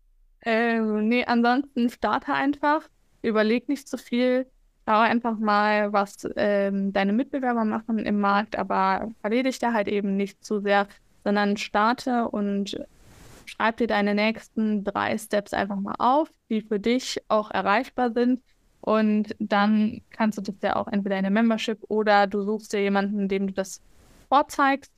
ähm, 0.43 1.09
nee, 1.09 1.25
ansonsten 1.25 1.91
starte 1.91 2.33
einfach, 2.33 2.89
überleg 3.21 3.69
nicht 3.69 3.89
zu 3.89 3.99
so 3.99 4.03
viel, 4.03 4.47
schau 4.89 4.99
einfach 4.99 5.39
mal, 5.39 5.93
was 5.93 6.27
ähm, 6.37 6.95
deine 6.95 7.13
Mitbewerber 7.13 7.65
machen 7.65 7.99
im 7.99 8.21
Markt, 8.21 8.57
aber 8.57 9.11
verliere 9.21 9.45
dich 9.45 9.59
da 9.59 9.75
halt 9.75 9.89
eben 9.89 10.17
nicht 10.17 10.43
zu 10.43 10.61
sehr, 10.61 10.89
sondern 11.25 11.59
starte 11.59 12.29
und 12.29 12.81
schreib 13.51 13.77
dir 13.79 13.87
deine 13.87 14.15
nächsten 14.15 14.85
drei 14.85 15.17
Steps 15.19 15.53
einfach 15.53 15.77
mal 15.77 15.97
auf, 15.99 16.31
die 16.49 16.63
für 16.63 16.81
dich 16.81 17.21
auch 17.29 17.51
erreichbar 17.51 18.13
sind 18.13 18.41
und 18.81 19.37
dann 19.39 20.01
kannst 20.11 20.39
du 20.39 20.43
das 20.43 20.55
ja 20.63 20.77
auch 20.77 20.89
entweder 20.89 21.17
in 21.17 21.25
der 21.25 21.31
Membership 21.31 21.79
oder 21.89 22.27
du 22.27 22.43
suchst 22.43 22.73
dir 22.73 22.81
jemanden, 22.81 23.29
dem 23.29 23.49
du 23.49 23.53
das 23.53 23.83
vorzeigst, 24.29 24.93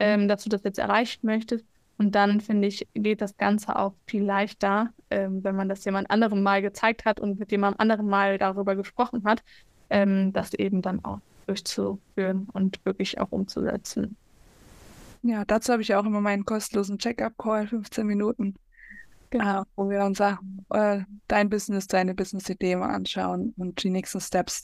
ähm, 0.00 0.28
dass 0.28 0.44
du 0.44 0.48
das 0.48 0.62
jetzt 0.64 0.78
erreichen 0.78 1.26
möchtest. 1.26 1.64
Und 1.98 2.14
dann, 2.14 2.40
finde 2.40 2.68
ich, 2.68 2.86
geht 2.94 3.22
das 3.22 3.36
Ganze 3.36 3.76
auch 3.76 3.94
viel 4.06 4.22
leichter, 4.22 4.90
ähm, 5.10 5.42
wenn 5.44 5.56
man 5.56 5.68
das 5.68 5.84
jemand 5.84 6.10
anderem 6.10 6.42
mal 6.42 6.60
gezeigt 6.60 7.04
hat 7.04 7.20
und 7.20 7.38
mit 7.38 7.50
jemand 7.50 7.80
anderem 7.80 8.06
mal 8.06 8.38
darüber 8.38 8.76
gesprochen 8.76 9.24
hat, 9.24 9.42
ähm, 9.88 10.32
das 10.32 10.52
eben 10.54 10.82
dann 10.82 11.04
auch 11.04 11.20
durchzuführen 11.46 12.48
und 12.52 12.84
wirklich 12.84 13.18
auch 13.20 13.32
umzusetzen. 13.32 14.16
Ja, 15.26 15.44
dazu 15.44 15.72
habe 15.72 15.82
ich 15.82 15.92
auch 15.94 16.04
immer 16.04 16.20
meinen 16.20 16.44
kostenlosen 16.44 16.98
Check-up-Call, 16.98 17.66
15 17.66 18.06
Minuten. 18.06 18.54
Genau, 19.30 19.64
wo 19.74 19.90
wir 19.90 20.04
uns 20.04 20.20
äh, 20.20 21.00
dein 21.26 21.50
Business, 21.50 21.88
deine 21.88 22.14
Business-Idee 22.14 22.76
mal 22.76 22.94
anschauen 22.94 23.52
und 23.56 23.82
die 23.82 23.90
nächsten 23.90 24.20
Steps 24.20 24.62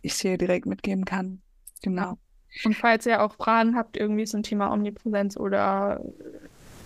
ich 0.00 0.16
dir 0.16 0.38
direkt 0.38 0.66
mitgeben 0.66 1.04
kann. 1.04 1.42
Genau. 1.82 2.18
Und 2.64 2.76
falls 2.76 3.04
ihr 3.04 3.20
auch 3.20 3.34
Fragen 3.34 3.74
habt, 3.74 3.96
irgendwie 3.96 4.26
zum 4.26 4.44
Thema 4.44 4.72
Omnipräsenz 4.72 5.36
oder 5.36 6.00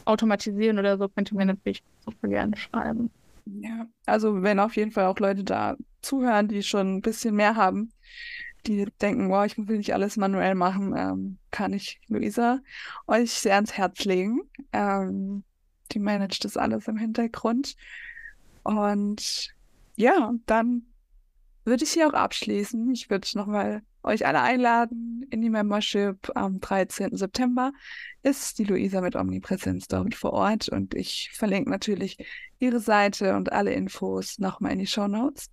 Automatisieren 0.07 0.79
oder 0.79 0.97
so, 0.97 1.09
könnt 1.09 1.31
ihr 1.33 1.37
mir 1.37 1.45
natürlich 1.45 1.83
super 2.05 2.29
gerne 2.29 2.57
schreiben. 2.57 3.11
Ja, 3.45 3.87
also 4.07 4.43
wenn 4.43 4.61
auf 4.61 4.77
jeden 4.77 4.93
Fall 4.93 5.07
auch 5.07 5.19
Leute 5.19 5.45
da 5.45 5.77
zuhören, 6.01 6.49
die 6.49 6.63
schon 6.63 6.97
ein 6.97 7.01
bisschen 7.03 7.35
mehr 7.35 7.55
haben, 7.57 7.91
die 8.67 8.87
denken, 9.01 9.29
wow, 9.29 9.45
ich 9.45 9.57
will 9.57 9.79
nicht 9.79 9.95
alles 9.95 10.17
manuell 10.17 10.55
machen, 10.55 10.95
ähm, 10.97 11.39
kann 11.51 11.73
ich 11.73 12.01
Luisa 12.09 12.61
euch 13.07 13.33
sehr 13.33 13.55
ans 13.55 13.75
Herz 13.75 14.05
legen. 14.05 14.41
Ähm, 14.73 15.45
die 15.93 15.99
managt 15.99 16.45
das 16.45 16.57
alles 16.57 16.89
im 16.89 16.97
Hintergrund. 16.97 17.77
Und 18.65 19.55
ja, 19.95 20.35
dann 20.47 20.83
würde 21.65 21.85
ich 21.85 21.93
hier 21.93 22.09
auch 22.09 22.15
abschließen. 22.15 22.91
Ich 22.91 23.11
würde 23.11 23.27
nochmal 23.35 23.83
euch 24.03 24.27
alle 24.27 24.41
einladen 24.41 25.27
in 25.31 25.43
die 25.43 25.51
Membership. 25.51 26.31
Am 26.35 26.61
13. 26.61 27.17
September 27.17 27.73
ist 28.23 28.59
die 28.59 28.65
Luisa 28.65 29.01
mit 29.01 29.17
Omnipräsenz 29.17 29.89
dort 29.89 30.15
vor 30.15 30.33
Ort 30.33 30.69
und 30.69 30.95
ich 30.95 31.31
verlinke 31.35 31.71
natürlich 31.71 32.19
ihre 32.59 32.81
Seite 32.81 33.37
und 33.37 33.53
alle 33.53 33.73
Infos 33.73 34.39
nochmal 34.39 34.73
in 34.73 34.79
die 34.79 34.87
Show 34.87 35.09
Notes. 35.09 35.51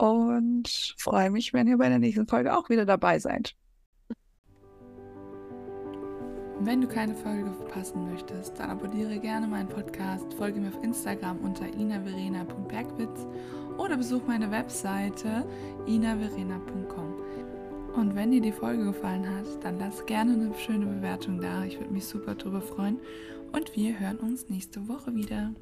Und 0.00 0.94
freue 0.96 1.30
mich, 1.30 1.52
wenn 1.52 1.66
ihr 1.66 1.76
bei 1.76 1.90
der 1.90 1.98
nächsten 1.98 2.26
Folge 2.26 2.56
auch 2.56 2.70
wieder 2.70 2.86
dabei 2.86 3.18
seid. 3.18 3.54
Wenn 6.60 6.80
du 6.80 6.88
keine 6.88 7.14
Folge 7.14 7.52
verpassen 7.52 8.10
möchtest, 8.10 8.58
dann 8.58 8.70
abonniere 8.70 9.18
gerne 9.18 9.46
meinen 9.46 9.68
Podcast, 9.68 10.32
folge 10.34 10.58
mir 10.58 10.68
auf 10.68 10.82
Instagram 10.82 11.38
unter 11.40 11.66
inaverena.bergwitz 11.66 13.26
oder 13.76 13.98
besuch 13.98 14.26
meine 14.26 14.50
Webseite 14.50 15.46
inaverena.com. 15.86 17.14
Und 17.94 18.14
wenn 18.14 18.30
dir 18.30 18.40
die 18.40 18.52
Folge 18.52 18.84
gefallen 18.84 19.28
hat, 19.28 19.62
dann 19.62 19.78
lass 19.78 20.06
gerne 20.06 20.32
eine 20.32 20.54
schöne 20.54 20.86
Bewertung 20.86 21.42
da. 21.42 21.64
Ich 21.64 21.78
würde 21.78 21.92
mich 21.92 22.06
super 22.06 22.34
darüber 22.34 22.62
freuen. 22.62 23.00
Und 23.52 23.76
wir 23.76 23.98
hören 24.00 24.16
uns 24.16 24.48
nächste 24.48 24.88
Woche 24.88 25.14
wieder. 25.14 25.52